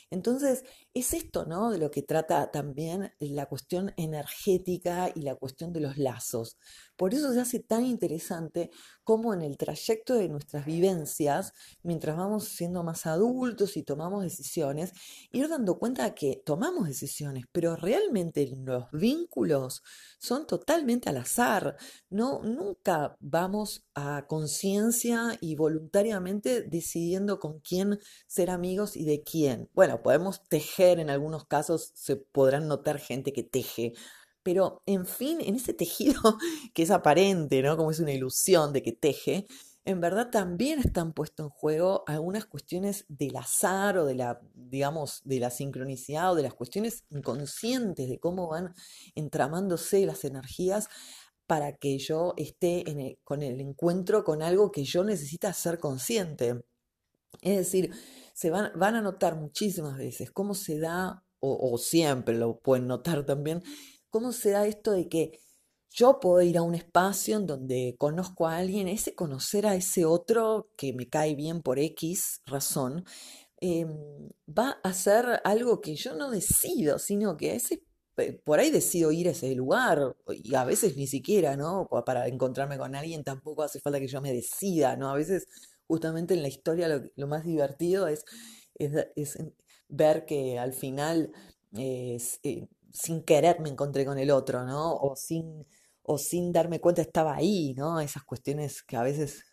Entonces, 0.08 0.64
es 0.94 1.12
esto, 1.12 1.44
¿no? 1.44 1.70
De 1.70 1.76
lo 1.76 1.90
que 1.90 2.00
trata 2.00 2.50
también 2.50 3.12
la 3.18 3.44
cuestión 3.46 3.92
energética 3.98 5.12
y 5.14 5.20
la 5.20 5.34
cuestión 5.34 5.74
de 5.74 5.80
los 5.80 5.98
lazos. 5.98 6.56
Por 6.96 7.14
eso 7.14 7.32
se 7.32 7.40
hace 7.40 7.60
tan 7.60 7.84
interesante 7.84 8.70
cómo 9.02 9.34
en 9.34 9.42
el 9.42 9.56
trayecto 9.56 10.14
de 10.14 10.28
nuestras 10.28 10.64
vivencias, 10.64 11.52
mientras 11.82 12.16
vamos 12.16 12.44
siendo 12.44 12.82
más 12.82 13.06
adultos 13.06 13.76
y 13.76 13.82
tomamos 13.82 14.22
decisiones, 14.22 14.92
ir 15.30 15.48
dando 15.48 15.78
cuenta 15.78 16.04
de 16.04 16.14
que 16.14 16.42
tomamos 16.44 16.86
decisiones, 16.88 17.44
pero 17.52 17.76
realmente 17.76 18.50
los 18.56 18.90
vínculos 18.92 19.82
son 20.18 20.46
totalmente 20.46 21.08
al 21.08 21.18
azar. 21.18 21.76
No, 22.10 22.42
nunca 22.42 23.16
vamos 23.20 23.84
a 23.94 24.26
conciencia 24.26 25.36
y 25.40 25.56
voluntariamente 25.56 26.62
decidiendo 26.62 27.38
con 27.38 27.60
quién 27.60 27.98
ser 28.26 28.50
amigos 28.50 28.96
y 28.96 29.04
de 29.04 29.22
quién. 29.22 29.68
Bueno, 29.74 30.02
podemos 30.02 30.42
tejer, 30.48 31.00
en 31.00 31.10
algunos 31.10 31.46
casos 31.46 31.90
se 31.94 32.16
podrán 32.16 32.68
notar 32.68 32.98
gente 32.98 33.32
que 33.32 33.42
teje, 33.42 33.92
pero 34.44 34.82
en 34.86 35.06
fin, 35.06 35.38
en 35.40 35.56
ese 35.56 35.74
tejido 35.74 36.20
que 36.74 36.84
es 36.84 36.92
aparente, 36.92 37.60
¿no? 37.62 37.76
Como 37.76 37.90
es 37.90 37.98
una 37.98 38.12
ilusión 38.12 38.72
de 38.72 38.82
que 38.82 38.92
teje, 38.92 39.46
en 39.84 40.00
verdad 40.00 40.30
también 40.30 40.78
están 40.78 41.12
puestos 41.12 41.46
en 41.46 41.50
juego 41.50 42.04
algunas 42.06 42.46
cuestiones 42.46 43.04
del 43.08 43.36
azar 43.36 43.98
o 43.98 44.06
de 44.06 44.14
la, 44.14 44.40
digamos, 44.54 45.20
de 45.24 45.40
la 45.40 45.50
sincronicidad 45.50 46.32
o 46.32 46.34
de 46.36 46.42
las 46.42 46.54
cuestiones 46.54 47.04
inconscientes 47.10 48.08
de 48.08 48.20
cómo 48.20 48.48
van 48.48 48.74
entramándose 49.14 50.06
las 50.06 50.24
energías 50.24 50.88
para 51.46 51.76
que 51.76 51.98
yo 51.98 52.34
esté 52.36 53.18
con 53.24 53.42
el 53.42 53.60
encuentro 53.60 54.24
con 54.24 54.42
algo 54.42 54.70
que 54.70 54.84
yo 54.84 55.04
necesito 55.04 55.52
ser 55.52 55.78
consciente. 55.78 56.64
Es 57.42 57.58
decir, 57.58 57.90
se 58.32 58.50
van, 58.50 58.72
van 58.76 58.94
a 58.94 59.02
notar 59.02 59.36
muchísimas 59.36 59.98
veces 59.98 60.30
cómo 60.30 60.54
se 60.54 60.78
da, 60.78 61.24
o, 61.46 61.76
siempre 61.76 62.38
lo 62.38 62.58
pueden 62.58 62.86
notar 62.86 63.26
también, 63.26 63.62
cómo 64.14 64.30
se 64.30 64.50
da 64.50 64.64
esto 64.64 64.92
de 64.92 65.08
que 65.08 65.40
yo 65.90 66.20
puedo 66.20 66.40
ir 66.40 66.56
a 66.56 66.62
un 66.62 66.76
espacio 66.76 67.36
en 67.36 67.46
donde 67.48 67.96
conozco 67.98 68.46
a 68.46 68.58
alguien, 68.58 68.86
ese 68.86 69.16
conocer 69.16 69.66
a 69.66 69.74
ese 69.74 70.04
otro 70.04 70.70
que 70.76 70.92
me 70.92 71.08
cae 71.08 71.34
bien 71.34 71.62
por 71.62 71.80
X 71.80 72.40
razón, 72.46 73.04
em, 73.60 73.88
va 74.46 74.78
a 74.84 74.92
ser 74.92 75.40
algo 75.42 75.80
que 75.80 75.96
yo 75.96 76.14
no 76.14 76.30
decido, 76.30 77.00
sino 77.00 77.36
que 77.36 77.56
ese, 77.56 77.82
por 78.44 78.60
ahí 78.60 78.70
decido 78.70 79.10
ir 79.10 79.26
a 79.26 79.32
ese 79.32 79.52
lugar, 79.56 80.16
y 80.28 80.54
a 80.54 80.64
veces 80.64 80.96
ni 80.96 81.08
siquiera, 81.08 81.56
¿no? 81.56 81.88
Para 82.06 82.28
encontrarme 82.28 82.78
con 82.78 82.94
alguien 82.94 83.24
tampoco 83.24 83.64
hace 83.64 83.80
falta 83.80 83.98
que 83.98 84.06
yo 84.06 84.20
me 84.20 84.32
decida, 84.32 84.96
¿no? 84.96 85.10
A 85.10 85.16
veces 85.16 85.48
justamente 85.88 86.34
en 86.34 86.42
la 86.42 86.48
historia 86.48 86.86
lo, 87.16 87.26
más 87.26 87.44
divertido 87.44 88.06
es, 88.06 88.24
es, 88.76 89.38
ver 89.88 90.24
que 90.24 90.58
al 90.60 90.72
final 90.72 91.32
eh, 91.76 92.18
sin 92.94 93.22
querer 93.24 93.60
me 93.60 93.68
encontré 93.68 94.06
con 94.06 94.18
el 94.18 94.30
otro, 94.30 94.64
¿no? 94.64 94.94
O 94.96 95.16
sin, 95.16 95.66
o 96.04 96.16
sin 96.16 96.52
darme 96.52 96.80
cuenta 96.80 97.02
estaba 97.02 97.34
ahí, 97.34 97.74
¿no? 97.76 97.98
Esas 97.98 98.22
cuestiones 98.24 98.82
que 98.82 98.96
a 98.96 99.02
veces 99.02 99.44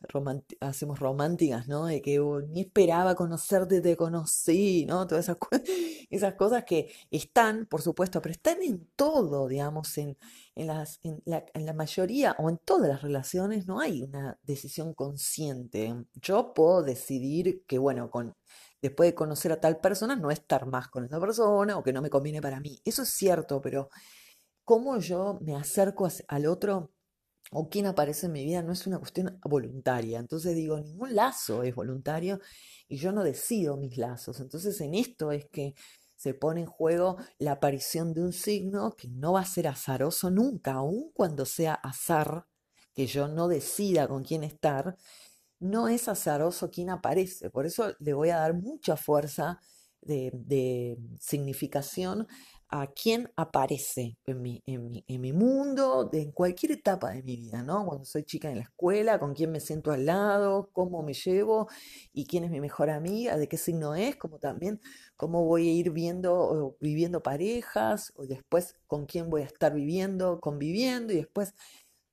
hacemos 0.59 0.99
románticas, 0.99 1.67
¿no? 1.67 1.85
De 1.87 2.01
que 2.01 2.19
oh, 2.19 2.41
ni 2.41 2.61
esperaba 2.61 3.15
conocerte, 3.15 3.81
te 3.81 3.97
conocí, 3.97 4.85
¿no? 4.85 5.07
Todas 5.07 5.29
esas, 6.09 6.35
cosas 6.35 6.63
que 6.65 6.91
están, 7.09 7.65
por 7.65 7.81
supuesto, 7.81 8.21
pero 8.21 8.33
están 8.33 8.61
en 8.61 8.87
todo, 8.95 9.47
digamos, 9.47 9.97
en, 9.97 10.17
en, 10.55 10.67
las, 10.67 10.99
en, 11.03 11.21
la, 11.25 11.43
en 11.53 11.65
la 11.65 11.73
mayoría 11.73 12.35
o 12.37 12.49
en 12.49 12.57
todas 12.59 12.89
las 12.89 13.01
relaciones 13.01 13.65
no 13.65 13.79
hay 13.79 14.03
una 14.03 14.37
decisión 14.43 14.93
consciente. 14.93 15.95
Yo 16.15 16.53
puedo 16.53 16.83
decidir 16.83 17.63
que, 17.65 17.79
bueno, 17.79 18.11
con 18.11 18.35
después 18.81 19.09
de 19.09 19.15
conocer 19.15 19.51
a 19.51 19.61
tal 19.61 19.79
persona, 19.79 20.15
no 20.15 20.31
estar 20.31 20.65
más 20.65 20.87
con 20.87 21.05
esa 21.05 21.19
persona 21.19 21.77
o 21.77 21.83
que 21.83 21.93
no 21.93 22.01
me 22.01 22.09
conviene 22.09 22.41
para 22.41 22.59
mí. 22.59 22.81
Eso 22.83 23.03
es 23.03 23.09
cierto, 23.09 23.61
pero 23.61 23.89
cómo 24.65 24.97
yo 24.97 25.39
me 25.41 25.55
acerco 25.55 26.07
al 26.27 26.45
otro 26.45 26.91
o 27.51 27.69
quién 27.69 27.85
aparece 27.85 28.27
en 28.27 28.31
mi 28.31 28.45
vida 28.45 28.63
no 28.63 28.71
es 28.71 28.87
una 28.87 28.99
cuestión 28.99 29.39
voluntaria. 29.43 30.19
Entonces 30.19 30.55
digo, 30.55 30.79
ningún 30.79 31.15
lazo 31.15 31.63
es 31.63 31.75
voluntario 31.75 32.39
y 32.87 32.97
yo 32.97 33.11
no 33.11 33.23
decido 33.23 33.77
mis 33.77 33.97
lazos. 33.97 34.39
Entonces 34.39 34.79
en 34.81 34.95
esto 34.95 35.31
es 35.31 35.45
que 35.51 35.73
se 36.15 36.33
pone 36.33 36.61
en 36.61 36.67
juego 36.67 37.17
la 37.39 37.53
aparición 37.53 38.13
de 38.13 38.21
un 38.21 38.31
signo 38.31 38.95
que 38.95 39.07
no 39.09 39.33
va 39.33 39.41
a 39.41 39.45
ser 39.45 39.67
azaroso 39.67 40.29
nunca, 40.29 40.73
aun 40.73 41.11
cuando 41.13 41.45
sea 41.45 41.73
azar, 41.73 42.45
que 42.93 43.07
yo 43.07 43.27
no 43.27 43.47
decida 43.47 44.07
con 44.07 44.23
quién 44.23 44.43
estar, 44.43 44.97
no 45.61 45.87
es 45.87 46.09
azaroso 46.09 46.69
quien 46.71 46.89
aparece. 46.89 47.49
Por 47.49 47.65
eso 47.65 47.93
le 47.99 48.13
voy 48.13 48.29
a 48.29 48.37
dar 48.37 48.53
mucha 48.55 48.97
fuerza 48.97 49.61
de, 50.01 50.97
significación 51.19 52.27
a 52.69 52.87
quien 52.87 53.29
aparece 53.35 54.17
en 54.25 54.41
mi, 54.41 55.33
mundo, 55.33 56.09
en 56.13 56.31
cualquier 56.31 56.71
etapa 56.71 57.11
de 57.11 57.21
mi 57.21 57.35
vida, 57.35 57.63
¿no? 57.63 57.85
Cuando 57.85 58.05
soy 58.05 58.23
chica 58.23 58.49
en 58.49 58.55
la 58.55 58.63
escuela, 58.63 59.19
con 59.19 59.33
quién 59.33 59.51
me 59.51 59.59
siento 59.59 59.91
al 59.91 60.05
lado, 60.05 60.69
cómo 60.71 61.03
me 61.03 61.13
llevo 61.13 61.67
y 62.13 62.25
quién 62.25 62.45
es 62.45 62.49
mi 62.49 62.61
mejor 62.61 62.89
amiga, 62.89 63.37
de 63.37 63.47
qué 63.47 63.57
signo 63.57 63.93
es, 63.93 64.15
como 64.15 64.39
también 64.39 64.79
cómo 65.17 65.45
voy 65.45 65.67
a 65.67 65.73
ir 65.73 65.91
viendo 65.91 66.77
viviendo 66.79 67.21
parejas, 67.21 68.13
o 68.15 68.25
después 68.25 68.75
con 68.87 69.05
quién 69.05 69.29
voy 69.29 69.41
a 69.41 69.45
estar 69.45 69.73
viviendo, 69.73 70.39
conviviendo, 70.39 71.13
y 71.13 71.17
después 71.17 71.53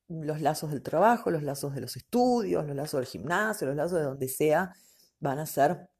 los 0.09 0.41
lazos 0.41 0.71
del 0.71 0.83
trabajo, 0.83 1.31
los 1.31 1.43
lazos 1.43 1.75
de 1.75 1.81
los 1.81 1.97
estudios, 1.97 2.67
los 2.67 2.77
lazos 2.77 3.01
del 3.01 3.09
gimnasio, 3.09 3.67
los 3.67 3.77
lazos 3.77 3.99
de 3.99 4.05
donde 4.05 4.29
sea, 4.29 4.73
van 5.21 5.39
a 5.39 5.47
ser 5.47 5.91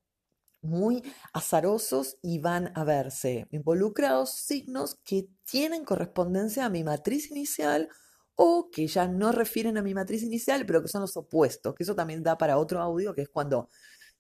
muy 0.61 1.03
azarosos 1.33 2.17
y 2.23 2.41
van 2.41 2.73
a 2.75 2.85
verse 2.85 3.47
involucrados 3.51 4.33
signos 4.33 4.97
que 5.05 5.29
tienen 5.45 5.85
correspondencia 5.85 6.65
a 6.65 6.71
mi 6.71 6.83
matriz 6.83 7.31
inicial 7.31 7.89
o 8.35 8.71
que 8.71 8.87
ya 8.87 9.09
no 9.09 9.33
refieren 9.33 9.79
a 9.79 9.83
mi 9.83 9.95
matriz 9.95 10.23
inicial, 10.23 10.65
pero 10.67 10.83
que 10.83 10.89
son 10.89 11.03
los 11.03 11.17
opuestos, 11.17 11.75
que 11.75 11.83
eso 11.83 11.95
también 11.95 12.23
da 12.23 12.39
para 12.39 12.59
otro 12.59 12.81
audio, 12.81 13.15
que 13.15 13.23
es 13.23 13.29
cuando 13.29 13.69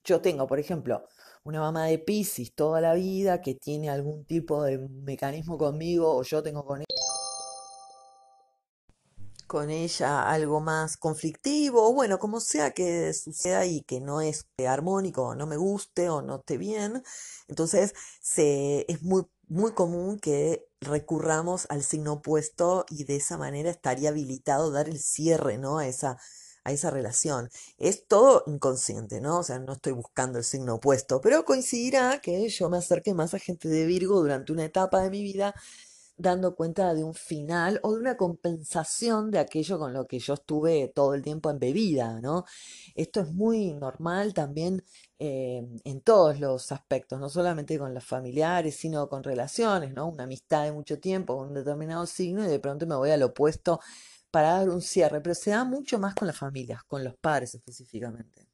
yo 0.05 0.20
tengo, 0.20 0.46
por 0.46 0.59
ejemplo, 0.59 1.05
una 1.44 1.61
mamá 1.61 1.87
de 1.87 1.98
Pisces 1.98 2.55
toda 2.55 2.81
la 2.81 2.94
vida 2.94 3.40
que 3.40 3.55
tiene 3.55 3.90
algún 3.90 4.24
tipo 4.24 4.62
de 4.64 4.79
mecanismo 4.79 5.57
conmigo 5.57 6.16
o 6.16 6.22
yo 6.22 6.42
tengo 6.42 6.64
con 6.64 6.81
ella 6.81 7.08
con 9.49 9.71
ella 9.71 10.31
algo 10.31 10.61
más 10.61 10.97
conflictivo, 10.97 11.89
o 11.89 11.93
bueno, 11.95 12.19
como 12.21 12.41
sea 12.41 12.73
que 12.73 13.13
suceda 13.15 13.67
y 13.67 13.83
que 13.83 14.01
no 14.01 14.21
es 14.21 14.47
armónico, 14.67 15.23
o 15.29 15.35
no 15.35 15.47
me 15.47 15.57
guste 15.57 16.11
o 16.11 16.23
no 16.23 16.37
esté 16.37 16.59
bien, 16.59 17.03
entonces 17.49 17.95
se, 18.21 18.85
es 18.93 19.03
muy, 19.03 19.27
muy 19.49 19.73
común 19.73 20.21
que 20.21 20.69
recurramos 20.81 21.67
al 21.71 21.83
signo 21.83 22.15
opuesto 22.15 22.87
y 22.91 23.05
de 23.05 23.17
esa 23.17 23.39
manera 23.39 23.71
estaría 23.71 24.11
habilitado 24.11 24.71
dar 24.71 24.89
el 24.89 25.01
cierre, 25.01 25.59
¿no? 25.59 25.79
A 25.79 25.89
esa, 25.89 26.19
a 26.65 26.73
esa 26.73 26.91
relación. 26.91 27.49
Es 27.79 28.07
todo 28.07 28.45
inconsciente, 28.47 29.21
¿no? 29.21 29.39
O 29.39 29.43
sea, 29.43 29.59
no 29.59 29.73
estoy 29.73 29.93
buscando 29.93 30.39
el 30.39 30.45
signo 30.45 30.75
opuesto, 30.77 31.21
pero 31.21 31.45
coincidirá 31.45 32.21
que 32.21 32.49
yo 32.49 32.69
me 32.69 32.79
acerque 32.79 33.15
más 33.15 33.35
a 33.35 33.39
gente 33.39 33.69
de 33.69 33.87
Virgo 33.87 34.21
durante 34.21 34.53
una 34.53 34.65
etapa 34.65 35.03
de 35.03 35.11
mi 35.11 35.23
vida 35.23 35.55
dando 36.19 36.55
cuenta 36.57 36.93
de 36.95 37.05
un 37.05 37.15
final 37.15 37.81
o 37.83 37.95
de 37.95 38.01
una 38.01 38.17
compensación 38.17 39.31
de 39.31 39.39
aquello 39.39 39.79
con 39.79 39.93
lo 39.93 40.07
que 40.07 40.19
yo 40.19 40.35
estuve 40.35 40.89
todo 40.89 41.15
el 41.15 41.23
tiempo 41.23 41.51
embebida, 41.51 42.21
¿no? 42.21 42.45
Esto 42.95 43.21
es 43.21 43.33
muy 43.33 43.73
normal 43.75 44.35
también 44.35 44.85
eh, 45.19 45.67
en 45.85 46.01
todos 46.01 46.41
los 46.41 46.73
aspectos, 46.73 47.21
no 47.21 47.29
solamente 47.29 47.79
con 47.79 47.95
los 47.95 48.05
familiares, 48.05 48.77
sino 48.77 49.09
con 49.09 49.23
relaciones, 49.23 49.95
¿no? 49.95 50.09
Una 50.09 50.25
amistad 50.25 50.65
de 50.65 50.73
mucho 50.73 50.99
tiempo 50.99 51.37
con 51.37 51.49
un 51.49 51.55
determinado 51.55 52.07
signo 52.07 52.45
y 52.45 52.49
de 52.49 52.59
pronto 52.59 52.87
me 52.87 52.97
voy 52.97 53.11
al 53.11 53.23
opuesto 53.23 53.81
para 54.31 54.53
dar 54.55 54.69
un 54.71 54.83
cierre, 54.83 55.21
pero 55.21 55.35
se 55.35 55.51
da 55.53 55.65
mucho 55.65 55.99
más 55.99 56.15
con 56.15 56.27
las 56.29 56.37
familias, 56.37 56.83
con 56.85 57.05
los 57.05 57.17
padres 57.17 57.55
específicamente 57.55 58.48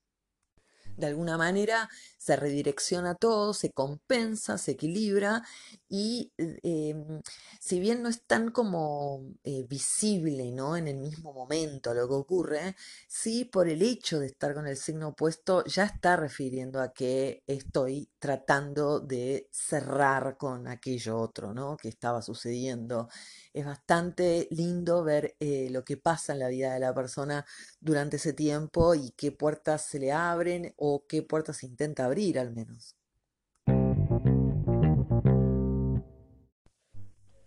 de 0.96 1.06
alguna 1.06 1.36
manera 1.36 1.88
se 2.18 2.36
redirecciona 2.36 3.14
todo, 3.14 3.52
se 3.52 3.70
compensa, 3.70 4.58
se 4.58 4.72
equilibra 4.72 5.42
y 5.88 6.32
em, 6.38 7.20
si 7.60 7.80
bien 7.80 8.02
no 8.02 8.08
es 8.08 8.22
tan 8.26 8.50
como 8.50 9.22
eh, 9.44 9.64
visible 9.68 10.50
¿no? 10.52 10.76
en 10.76 10.88
el 10.88 10.96
mismo 10.96 11.32
momento 11.32 11.94
lo 11.94 12.08
que 12.08 12.14
ocurre, 12.14 12.76
sí 13.08 13.44
por 13.44 13.68
el 13.68 13.82
hecho 13.82 14.20
de 14.20 14.26
estar 14.26 14.54
con 14.54 14.66
el 14.66 14.76
signo 14.76 15.08
opuesto 15.08 15.64
ya 15.66 15.84
está 15.84 16.16
refiriendo 16.16 16.80
a 16.80 16.92
que 16.92 17.42
estoy 17.46 18.08
tratando 18.18 19.00
de 19.00 19.48
cerrar 19.52 20.36
con 20.36 20.66
aquello 20.66 21.18
otro 21.18 21.52
¿no? 21.52 21.76
que 21.76 21.88
estaba 21.88 22.22
sucediendo 22.22 23.08
es 23.54 23.64
bastante 23.64 24.48
lindo 24.50 25.04
ver 25.04 25.36
eh, 25.38 25.68
lo 25.70 25.84
que 25.84 25.96
pasa 25.96 26.32
en 26.32 26.40
la 26.40 26.48
vida 26.48 26.74
de 26.74 26.80
la 26.80 26.92
persona 26.92 27.46
durante 27.80 28.16
ese 28.16 28.32
tiempo 28.32 28.94
y 28.96 29.12
qué 29.12 29.30
puertas 29.30 29.86
se 29.86 30.00
le 30.00 30.10
abren 30.10 30.74
o 30.84 31.06
qué 31.06 31.22
puertas 31.22 31.62
intenta 31.62 32.04
abrir 32.04 32.38
al 32.38 32.52
menos. 32.52 32.96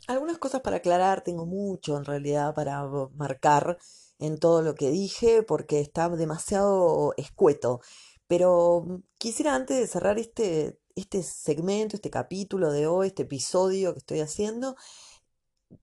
Algunas 0.08 0.38
cosas 0.38 0.62
para 0.62 0.78
aclarar, 0.78 1.22
tengo 1.22 1.46
mucho 1.46 1.98
en 1.98 2.06
realidad 2.06 2.56
para 2.56 2.86
marcar 3.16 3.78
en 4.20 4.40
todo 4.40 4.62
lo 4.62 4.74
que 4.74 4.90
dije 4.90 5.44
porque 5.44 5.82
está 5.82 6.08
demasiado 6.10 7.14
escueto. 7.18 7.82
Pero 8.28 9.04
quisiera 9.18 9.54
antes 9.56 9.78
de 9.78 9.88
cerrar 9.88 10.18
este, 10.18 10.80
este 10.96 11.24
segmento, 11.24 11.96
este 11.98 12.10
capítulo 12.10 12.72
de 12.72 12.88
hoy, 12.88 13.08
este 13.08 13.24
episodio 13.24 13.94
que 13.94 14.00
estoy 14.00 14.22
haciendo, 14.22 14.76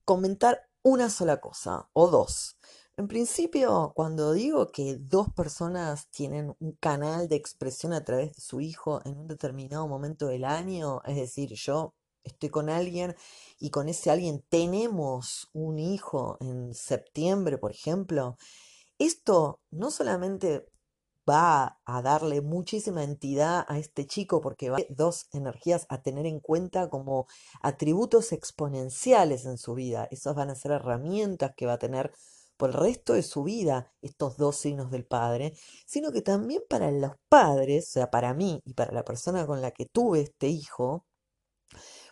comentar 0.03 0.69
una 0.81 1.09
sola 1.09 1.39
cosa 1.39 1.89
o 1.93 2.07
dos. 2.07 2.57
En 2.97 3.09
principio, 3.09 3.91
cuando 3.93 4.31
digo 4.31 4.71
que 4.71 4.95
dos 4.95 5.27
personas 5.33 6.07
tienen 6.11 6.55
un 6.61 6.71
canal 6.73 7.27
de 7.27 7.35
expresión 7.35 7.91
a 7.91 8.05
través 8.05 8.33
de 8.33 8.41
su 8.41 8.61
hijo 8.61 9.01
en 9.03 9.17
un 9.17 9.27
determinado 9.27 9.85
momento 9.89 10.27
del 10.27 10.45
año, 10.45 11.01
es 11.03 11.17
decir, 11.17 11.51
yo 11.55 11.93
estoy 12.23 12.49
con 12.49 12.69
alguien 12.69 13.13
y 13.59 13.69
con 13.69 13.89
ese 13.89 14.11
alguien 14.11 14.45
tenemos 14.47 15.49
un 15.51 15.77
hijo 15.77 16.37
en 16.39 16.73
septiembre, 16.73 17.57
por 17.57 17.71
ejemplo, 17.71 18.37
esto 18.97 19.59
no 19.71 19.91
solamente 19.91 20.65
va 21.29 21.79
a 21.83 22.01
darle 22.01 22.39
muchísima 22.39 23.03
entidad 23.03 23.65
a 23.67 23.77
este 23.77 24.07
chico 24.07 24.39
porque 24.39 24.69
va 24.69 24.77
a 24.77 24.85
dos 24.87 25.27
energías 25.33 25.85
a 25.89 26.01
tener 26.01 26.25
en 26.25 26.39
cuenta 26.39 26.89
como 26.89 27.27
atributos 27.61 28.31
exponenciales 28.31 29.45
en 29.45 29.57
su 29.57 29.73
vida. 29.73 30.07
Esas 30.11 30.35
van 30.35 30.49
a 30.49 30.55
ser 30.55 30.71
herramientas 30.71 31.53
que 31.57 31.65
va 31.65 31.73
a 31.73 31.79
tener 31.79 32.13
por 32.57 32.69
el 32.71 32.75
resto 32.75 33.13
de 33.13 33.23
su 33.23 33.43
vida 33.43 33.93
estos 34.01 34.37
dos 34.37 34.55
signos 34.57 34.91
del 34.91 35.05
padre, 35.05 35.53
sino 35.85 36.11
que 36.11 36.21
también 36.21 36.61
para 36.69 36.91
los 36.91 37.13
padres, 37.29 37.87
o 37.89 37.91
sea, 37.91 38.11
para 38.11 38.33
mí 38.33 38.61
y 38.65 38.73
para 38.73 38.93
la 38.93 39.03
persona 39.03 39.45
con 39.45 39.61
la 39.61 39.71
que 39.71 39.85
tuve 39.85 40.21
este 40.21 40.47
hijo, 40.47 41.05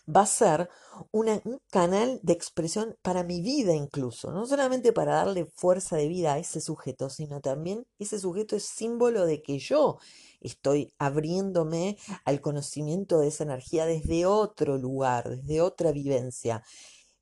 va 0.07 0.21
a 0.21 0.25
ser 0.25 0.69
un 1.11 1.59
canal 1.71 2.19
de 2.23 2.33
expresión 2.33 2.95
para 3.01 3.23
mi 3.23 3.41
vida 3.41 3.73
incluso, 3.73 4.31
no 4.31 4.45
solamente 4.45 4.91
para 4.91 5.15
darle 5.15 5.45
fuerza 5.45 5.95
de 5.95 6.07
vida 6.07 6.33
a 6.33 6.39
ese 6.39 6.61
sujeto, 6.61 7.09
sino 7.09 7.41
también 7.41 7.85
ese 7.99 8.19
sujeto 8.19 8.55
es 8.55 8.65
símbolo 8.65 9.25
de 9.25 9.41
que 9.41 9.59
yo 9.59 9.97
estoy 10.41 10.93
abriéndome 10.97 11.97
al 12.25 12.41
conocimiento 12.41 13.19
de 13.19 13.29
esa 13.29 13.43
energía 13.45 13.85
desde 13.85 14.25
otro 14.25 14.77
lugar, 14.77 15.29
desde 15.29 15.61
otra 15.61 15.91
vivencia. 15.91 16.63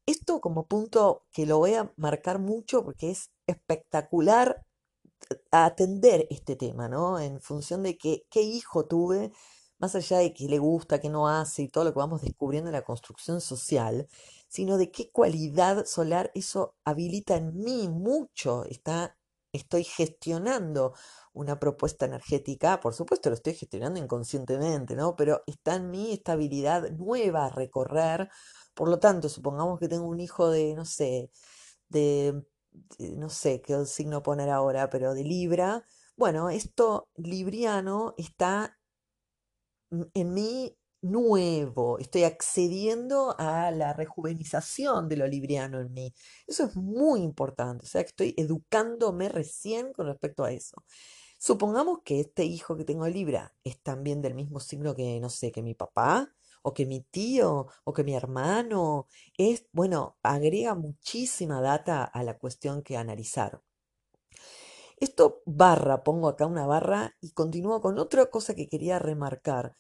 Esto 0.06 0.42
como 0.42 0.68
punto 0.68 1.26
que 1.32 1.46
lo 1.46 1.60
voy 1.60 1.76
a 1.76 1.92
marcar 1.96 2.40
mucho 2.40 2.84
porque 2.84 3.12
es 3.12 3.32
espectacular 3.48 4.66
atender 5.52 6.28
este 6.30 6.56
tema, 6.56 6.90
¿no? 6.90 7.20
En 7.20 7.42
función 7.42 7.84
de 7.84 7.98
qué 7.98 8.42
hijo 8.42 8.86
tuve, 8.86 9.32
más 9.82 9.96
allá 9.96 10.20
de 10.20 10.34
que 10.34 10.48
le 10.48 10.60
gusta, 10.60 11.02
que 11.02 11.10
no 11.10 11.28
hace 11.28 11.64
y 11.64 11.68
todo 11.68 11.84
lo 11.86 11.94
que 11.94 12.00
vamos 12.00 12.22
descubriendo 12.22 12.70
en 12.70 12.74
la 12.76 12.84
construcción 12.84 13.42
social, 13.42 14.08
sino 14.48 14.78
de 14.78 14.92
qué 14.92 15.10
cualidad 15.12 15.86
solar 15.86 16.32
eso 16.36 16.76
habilita 16.86 17.36
en 17.36 17.58
mí 17.58 17.88
mucho. 17.90 18.66
Está, 18.66 19.18
estoy 19.52 19.84
gestionando 19.84 20.94
una 21.34 21.60
propuesta 21.60 22.06
energética, 22.06 22.80
por 22.80 22.94
supuesto 22.94 23.30
lo 23.30 23.36
estoy 23.36 23.56
gestionando 23.56 24.00
inconscientemente, 24.00 24.96
¿no? 24.96 25.16
Pero 25.16 25.42
está 25.48 25.76
en 25.76 25.90
mí 25.90 26.12
esta 26.14 26.34
habilidad 26.34 26.92
nueva 26.92 27.46
a 27.46 27.50
recorrer. 27.50 28.30
Por 28.74 28.90
lo 28.90 29.00
tanto, 29.00 29.30
supongamos 29.30 29.80
que 29.80 29.88
tengo 29.88 30.08
un 30.08 30.20
hijo 30.20 30.50
de, 30.50 30.76
no 30.76 30.86
sé, 30.86 31.32
de, 31.90 32.44
no 33.00 33.30
sé 33.30 33.62
qué 33.62 33.86
signo 33.86 34.24
poner 34.24 34.50
ahora, 34.50 34.90
pero 34.90 35.14
de 35.14 35.24
Libra. 35.24 35.86
Bueno, 36.16 36.50
esto 36.50 37.10
libriano 37.16 38.14
está 38.18 38.78
en 40.14 40.34
mí 40.34 40.78
nuevo, 41.02 41.98
estoy 42.00 42.24
accediendo 42.24 43.36
a 43.40 43.72
la 43.72 43.94
rejuvenización 43.94 45.10
de 45.10 45.18
lo 45.18 45.28
libriano 45.28 45.80
en 45.82 45.94
mí. 45.94 46.14
Eso 46.48 46.66
es 46.66 46.76
muy 46.76 47.22
importante, 47.22 47.86
o 47.86 47.90
sea 47.90 48.04
que 48.04 48.10
estoy 48.10 48.34
educándome 48.38 49.30
recién 49.30 49.94
con 49.94 50.08
respecto 50.08 50.44
a 50.44 50.52
eso. 50.52 50.84
Supongamos 51.40 52.00
que 52.06 52.20
este 52.20 52.46
hijo 52.46 52.78
que 52.78 52.86
tengo 52.86 53.06
de 53.06 53.12
Libra 53.12 53.56
es 53.64 53.82
también 53.82 54.22
del 54.22 54.36
mismo 54.36 54.60
signo 54.60 54.96
que, 54.96 55.20
no 55.20 55.30
sé, 55.30 55.52
que 55.52 55.64
mi 55.64 55.74
papá, 55.74 56.32
o 56.62 56.74
que 56.74 56.86
mi 56.86 57.02
tío, 57.02 57.68
o 57.84 57.94
que 57.94 58.04
mi 58.04 58.16
hermano. 58.16 59.08
Es, 59.38 59.66
bueno, 59.72 60.18
agrega 60.24 60.76
muchísima 60.76 61.62
data 61.62 62.04
a 62.04 62.24
la 62.24 62.38
cuestión 62.38 62.82
que 62.84 62.98
analizar. 62.98 63.62
Esto 64.98 65.42
barra, 65.46 66.04
pongo 66.04 66.28
acá 66.28 66.46
una 66.46 66.68
barra 66.68 67.16
y 67.22 67.32
continúo 67.32 67.82
con 67.82 67.98
otra 67.98 68.28
cosa 68.28 68.54
que 68.54 68.68
quería 68.68 69.00
remarcar. 69.00 69.76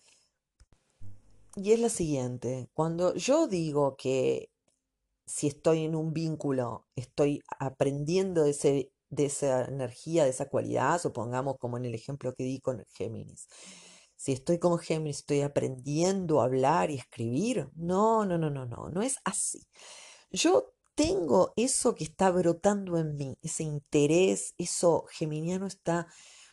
Y 1.55 1.73
es 1.73 1.79
la 1.79 1.89
siguiente, 1.89 2.69
cuando 2.73 3.13
yo 3.15 3.47
digo 3.47 3.95
que 3.97 4.49
si 5.25 5.47
estoy 5.47 5.85
en 5.85 5.95
un 5.95 6.13
vínculo, 6.13 6.87
estoy 6.95 7.41
aprendiendo 7.59 8.43
de, 8.43 8.51
ese, 8.51 8.91
de 9.09 9.25
esa 9.25 9.65
energía, 9.65 10.23
de 10.23 10.31
esa 10.31 10.49
cualidad, 10.49 10.99
supongamos 10.99 11.57
como 11.59 11.77
en 11.77 11.85
el 11.85 11.93
ejemplo 11.93 12.33
que 12.33 12.43
di 12.43 12.59
con 12.59 12.83
Géminis. 12.93 13.47
Si 14.21 14.33
estoy 14.33 14.59
con 14.59 14.77
Géminis, 14.77 15.17
estoy 15.17 15.41
aprendiendo 15.41 16.41
a 16.41 16.43
hablar 16.43 16.91
y 16.91 16.95
escribir. 16.95 17.71
No, 17.73 18.23
no, 18.23 18.37
no, 18.37 18.51
no, 18.51 18.67
no, 18.67 18.87
no 18.89 19.01
es 19.01 19.17
así. 19.23 19.65
Yo 20.29 20.75
tengo 20.93 21.53
eso 21.55 21.95
que 21.95 22.03
está 22.03 22.29
brotando 22.29 22.99
en 22.99 23.15
mí, 23.15 23.39
ese 23.41 23.63
interés, 23.63 24.53
eso 24.59 25.05
geminiano 25.09 25.65
está 25.65 26.05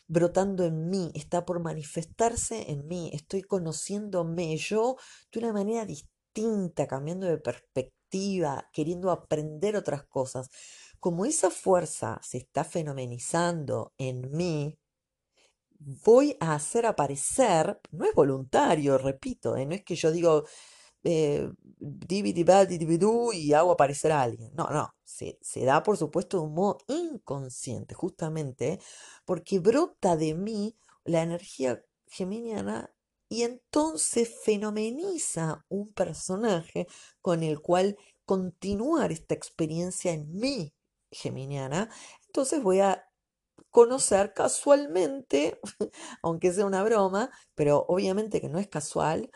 brotando 0.07 0.65
en 0.65 0.89
mí, 0.89 1.11
está 1.13 1.45
por 1.45 1.59
manifestarse 1.59 2.71
en 2.71 2.87
mí, 2.87 3.11
estoy 3.13 3.43
conociéndome 3.43 4.57
yo 4.57 4.95
de 5.31 5.37
una 5.37 5.53
manera 5.53 5.85
distinta, 5.85 6.87
cambiando 6.87 7.27
de 7.27 7.37
perspectiva, 7.37 8.67
queriendo 8.73 9.11
aprender 9.11 9.75
otras 9.75 10.03
cosas. 10.05 10.49
Como 10.99 11.23
esa 11.23 11.51
fuerza 11.51 12.19
se 12.23 12.39
está 12.39 12.63
fenomenizando 12.63 13.93
en 13.99 14.31
mí, 14.31 14.79
voy 15.79 16.35
a 16.39 16.55
hacer 16.55 16.85
aparecer, 16.85 17.79
no 17.91 18.05
es 18.05 18.13
voluntario, 18.13 18.97
repito, 18.97 19.55
¿eh? 19.55 19.65
no 19.65 19.75
es 19.75 19.83
que 19.83 19.95
yo 19.95 20.11
digo, 20.11 20.43
eh, 21.03 21.49
y 23.33 23.53
hago 23.53 23.71
aparecer 23.71 24.11
a 24.11 24.21
alguien. 24.21 24.51
No, 24.53 24.67
no, 24.69 24.93
se, 25.03 25.39
se, 25.41 25.63
da 25.63 25.81
por 25.83 25.97
supuesto 25.97 26.37
de 26.37 26.43
un 26.43 26.53
modo 26.53 26.77
inconsciente, 26.87 27.93
justamente 27.95 28.79
porque 29.25 29.59
brota 29.59 30.17
de 30.17 30.33
mí 30.33 30.77
la 31.05 31.21
energía 31.23 31.83
geminiana 32.07 32.93
y 33.29 33.43
entonces 33.43 34.29
fenomeniza 34.43 35.63
un 35.69 35.93
personaje 35.93 36.87
con 37.21 37.43
el 37.43 37.61
cual 37.61 37.97
continuar 38.25 39.11
esta 39.11 39.35
experiencia 39.35 40.11
en 40.11 40.31
mí 40.35 40.73
geminiana. 41.11 41.89
Entonces 42.25 42.61
voy 42.61 42.79
a 42.79 43.08
conocer 43.69 44.33
casualmente, 44.33 45.59
aunque 46.23 46.53
sea 46.53 46.65
una 46.65 46.83
broma, 46.83 47.29
pero 47.55 47.85
obviamente 47.87 48.41
que 48.41 48.49
no 48.49 48.59
es 48.59 48.67
casual, 48.67 49.31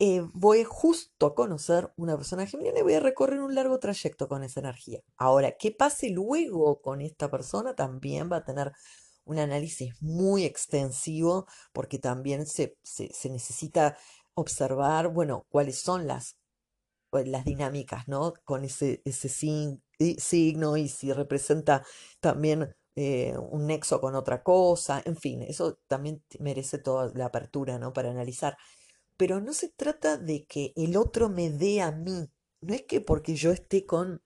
eh, 0.00 0.22
voy 0.32 0.62
justo 0.64 1.26
a 1.26 1.34
conocer 1.34 1.92
una 1.96 2.16
persona 2.16 2.46
geminiana 2.46 2.78
y 2.78 2.82
voy 2.82 2.94
a 2.94 3.00
recorrer 3.00 3.40
un 3.40 3.54
largo 3.56 3.80
trayecto 3.80 4.28
con 4.28 4.44
esa 4.44 4.60
energía. 4.60 5.00
Ahora, 5.16 5.56
¿qué 5.58 5.72
pase 5.72 6.10
luego 6.10 6.80
con 6.80 7.00
esta 7.00 7.30
persona? 7.30 7.74
También 7.74 8.30
va 8.30 8.36
a 8.38 8.44
tener 8.44 8.72
un 9.24 9.38
análisis 9.38 10.00
muy 10.00 10.44
extensivo 10.44 11.46
porque 11.72 11.98
también 11.98 12.46
se, 12.46 12.76
necesita 13.24 13.96
observar, 14.34 15.08
bueno, 15.08 15.46
cuáles 15.50 15.80
son 15.80 16.06
las, 16.06 16.36
pues, 17.10 17.26
las 17.28 17.44
dinámicas, 17.44 18.06
¿no? 18.08 18.34
Con 18.44 18.64
ese, 18.64 19.02
ese 19.04 19.28
signo 19.28 20.76
y 20.76 20.88
si 20.88 21.12
representa 21.12 21.84
también 22.20 22.76
eh, 22.98 23.34
un 23.38 23.66
nexo 23.66 24.00
con 24.00 24.14
otra 24.14 24.42
cosa, 24.42 25.02
en 25.04 25.16
fin, 25.16 25.42
eso 25.42 25.78
también 25.86 26.22
merece 26.40 26.78
toda 26.78 27.10
la 27.14 27.26
apertura, 27.26 27.78
¿no? 27.78 27.92
Para 27.92 28.10
analizar 28.10 28.56
pero 29.18 29.40
no 29.40 29.52
se 29.52 29.68
trata 29.68 30.16
de 30.16 30.46
que 30.46 30.72
el 30.76 30.96
otro 30.96 31.28
me 31.28 31.50
dé 31.50 31.82
a 31.82 31.90
mí. 31.90 32.30
No 32.60 32.72
es 32.72 32.82
que 32.84 33.00
porque 33.00 33.34
yo 33.34 33.50
esté 33.50 33.84
con 33.84 34.22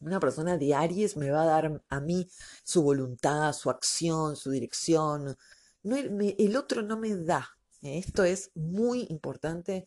una 0.00 0.20
persona 0.20 0.58
de 0.58 0.74
Aries 0.74 1.16
me 1.16 1.30
va 1.30 1.42
a 1.42 1.46
dar 1.46 1.82
a 1.88 2.00
mí 2.00 2.28
su 2.64 2.82
voluntad, 2.82 3.52
su 3.52 3.70
acción, 3.70 4.34
su 4.36 4.50
dirección. 4.50 5.36
No, 5.84 5.96
el 5.96 6.56
otro 6.56 6.82
no 6.82 6.98
me 6.98 7.14
da. 7.14 7.48
Esto 7.80 8.24
es 8.24 8.50
muy 8.56 9.06
importante 9.08 9.86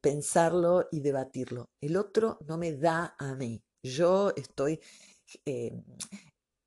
pensarlo 0.00 0.88
y 0.90 1.00
debatirlo. 1.00 1.70
El 1.80 1.96
otro 1.96 2.38
no 2.48 2.58
me 2.58 2.72
da 2.72 3.14
a 3.16 3.36
mí. 3.36 3.62
Yo 3.80 4.32
estoy, 4.34 4.80
eh, 5.44 5.72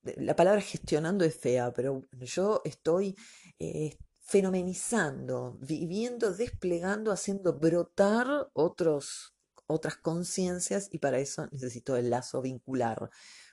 la 0.04 0.36
palabra 0.36 0.62
gestionando 0.62 1.26
es 1.26 1.36
fea, 1.36 1.74
pero 1.74 2.08
yo 2.12 2.62
estoy 2.66 3.16
eh, 3.60 3.98
fenomenizando, 4.20 5.58
viviendo, 5.60 6.34
desplegando, 6.34 7.12
haciendo 7.12 7.60
brotar 7.60 8.50
otros, 8.54 9.36
otras 9.68 9.98
conciencias 9.98 10.90
y 10.92 11.00
para 11.00 11.20
eso 11.20 11.48
necesito 11.52 11.96
el 11.96 12.10
lazo 12.10 12.42
vincular. 12.42 13.10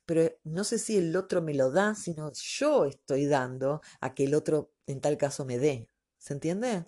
Pero 0.07 0.33
no 0.45 0.65
sé 0.65 0.79
si 0.79 0.97
el 0.97 1.15
otro 1.17 1.43
me 1.43 1.55
lo 1.55 1.71
da, 1.71 1.95
sino 1.95 2.33
yo 2.33 2.87
estoy 2.87 3.27
dando 3.27 3.83
a 4.01 4.15
que 4.15 4.25
el 4.25 4.35
otro 4.35 4.73
en 4.87 5.01
tal 5.01 5.19
caso 5.19 5.45
me 5.45 5.59
dé. 5.59 5.91
¿Se 6.17 6.33
entiende? 6.33 6.87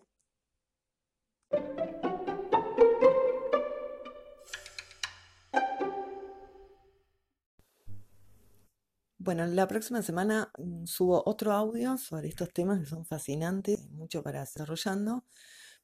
Bueno, 9.23 9.45
la 9.45 9.69
próxima 9.69 10.01
semana 10.01 10.51
mm, 10.57 10.87
subo 10.87 11.23
otro 11.27 11.53
audio 11.53 11.99
sobre 11.99 12.29
estos 12.29 12.51
temas 12.55 12.81
que 12.81 12.87
son 12.87 13.05
fascinantes, 13.05 13.87
mucho 13.91 14.23
para 14.23 14.41
desarrollando, 14.41 15.27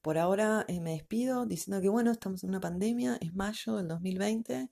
por 0.00 0.16
ahora 0.16 0.64
eh, 0.68 0.80
me 0.80 0.92
despido 0.92 1.44
diciendo 1.44 1.82
que 1.82 1.90
bueno, 1.90 2.12
estamos 2.12 2.42
en 2.44 2.48
una 2.48 2.60
pandemia, 2.60 3.18
es 3.20 3.34
mayo 3.34 3.76
del 3.76 3.88
2020, 3.88 4.70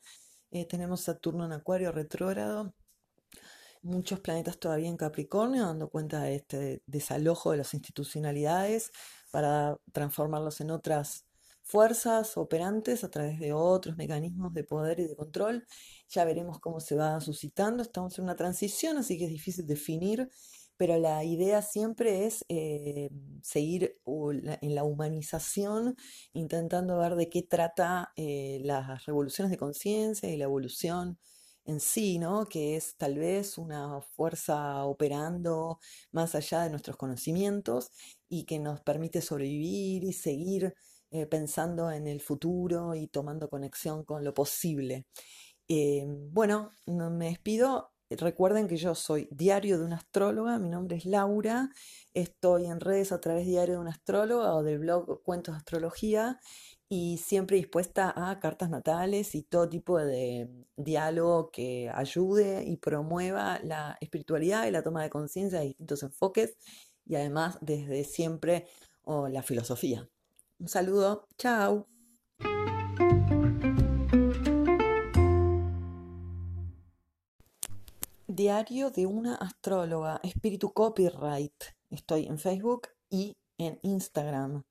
eh, 0.52 0.66
tenemos 0.66 1.02
Saturno 1.02 1.44
en 1.44 1.52
Acuario 1.52 1.92
retrógrado, 1.92 2.74
muchos 3.82 4.20
planetas 4.20 4.58
todavía 4.58 4.88
en 4.88 4.96
Capricornio, 4.96 5.66
dando 5.66 5.90
cuenta 5.90 6.22
de 6.22 6.36
este 6.36 6.82
desalojo 6.86 7.50
de 7.50 7.58
las 7.58 7.74
institucionalidades 7.74 8.92
para 9.30 9.76
transformarlos 9.92 10.62
en 10.62 10.70
otras 10.70 11.26
fuerzas 11.64 12.36
operantes 12.36 13.04
a 13.04 13.10
través 13.10 13.40
de 13.40 13.52
otros 13.52 13.96
mecanismos 13.96 14.52
de 14.54 14.64
poder 14.64 15.00
y 15.00 15.08
de 15.08 15.16
control. 15.16 15.66
Ya 16.08 16.24
veremos 16.24 16.60
cómo 16.60 16.78
se 16.80 16.94
va 16.94 17.20
suscitando. 17.20 17.82
Estamos 17.82 18.18
en 18.18 18.24
una 18.24 18.36
transición, 18.36 18.98
así 18.98 19.18
que 19.18 19.24
es 19.24 19.30
difícil 19.30 19.66
definir, 19.66 20.30
pero 20.76 20.98
la 20.98 21.24
idea 21.24 21.62
siempre 21.62 22.26
es 22.26 22.44
eh, 22.48 23.10
seguir 23.42 23.98
en 24.06 24.74
la 24.74 24.84
humanización, 24.84 25.96
intentando 26.32 26.98
ver 26.98 27.16
de 27.16 27.28
qué 27.30 27.42
trata 27.42 28.12
eh, 28.16 28.60
las 28.62 29.06
revoluciones 29.06 29.50
de 29.50 29.58
conciencia 29.58 30.30
y 30.30 30.36
la 30.36 30.44
evolución 30.44 31.18
en 31.66 31.80
sí, 31.80 32.18
¿no? 32.18 32.46
Que 32.46 32.76
es 32.76 32.96
tal 32.96 33.18
vez 33.18 33.56
una 33.58 34.00
fuerza 34.02 34.84
operando 34.84 35.78
más 36.12 36.34
allá 36.34 36.62
de 36.62 36.70
nuestros 36.70 36.96
conocimientos 36.96 37.90
y 38.28 38.44
que 38.44 38.58
nos 38.58 38.80
permite 38.82 39.22
sobrevivir 39.22 40.04
y 40.04 40.12
seguir 40.12 40.74
eh, 41.10 41.26
pensando 41.26 41.90
en 41.90 42.06
el 42.06 42.20
futuro 42.20 42.94
y 42.94 43.06
tomando 43.08 43.48
conexión 43.48 44.04
con 44.04 44.24
lo 44.24 44.34
posible. 44.34 45.06
Eh, 45.68 46.04
bueno, 46.06 46.70
me 46.86 47.26
despido. 47.26 47.90
Recuerden 48.10 48.68
que 48.68 48.76
yo 48.76 48.94
soy 48.94 49.28
Diario 49.30 49.78
de 49.78 49.84
una 49.86 49.96
Astróloga, 49.96 50.58
mi 50.58 50.68
nombre 50.68 50.96
es 50.96 51.06
Laura, 51.06 51.70
estoy 52.12 52.66
en 52.66 52.78
redes 52.78 53.12
a 53.12 53.20
través 53.20 53.44
de 53.46 53.52
Diario 53.52 53.74
de 53.76 53.80
una 53.80 53.90
Astróloga 53.92 54.54
o 54.54 54.62
del 54.62 54.78
blog 54.78 55.22
Cuentos 55.22 55.54
de 55.54 55.58
Astrología 55.58 56.38
y 56.88 57.18
siempre 57.18 57.56
dispuesta 57.56 58.12
a 58.14 58.38
cartas 58.40 58.70
natales 58.70 59.34
y 59.34 59.42
todo 59.42 59.68
tipo 59.68 59.98
de 59.98 60.48
diálogo 60.76 61.50
que 61.50 61.90
ayude 61.92 62.64
y 62.64 62.76
promueva 62.76 63.58
la 63.64 63.96
espiritualidad 64.00 64.66
y 64.66 64.70
la 64.70 64.82
toma 64.82 65.02
de 65.02 65.10
conciencia 65.10 65.60
de 65.60 65.66
distintos 65.66 66.02
enfoques 66.02 66.56
y 67.06 67.16
además 67.16 67.58
desde 67.62 68.04
siempre 68.04 68.66
la 69.06 69.42
filosofía. 69.42 70.08
Un 70.64 70.68
saludo, 70.68 71.28
chao. 71.36 71.86
Diario 78.26 78.90
de 78.90 79.04
una 79.04 79.34
astróloga, 79.34 80.20
Espíritu 80.22 80.72
Copyright. 80.72 81.52
Estoy 81.90 82.24
en 82.28 82.38
Facebook 82.38 82.88
y 83.10 83.36
en 83.58 83.78
Instagram. 83.82 84.64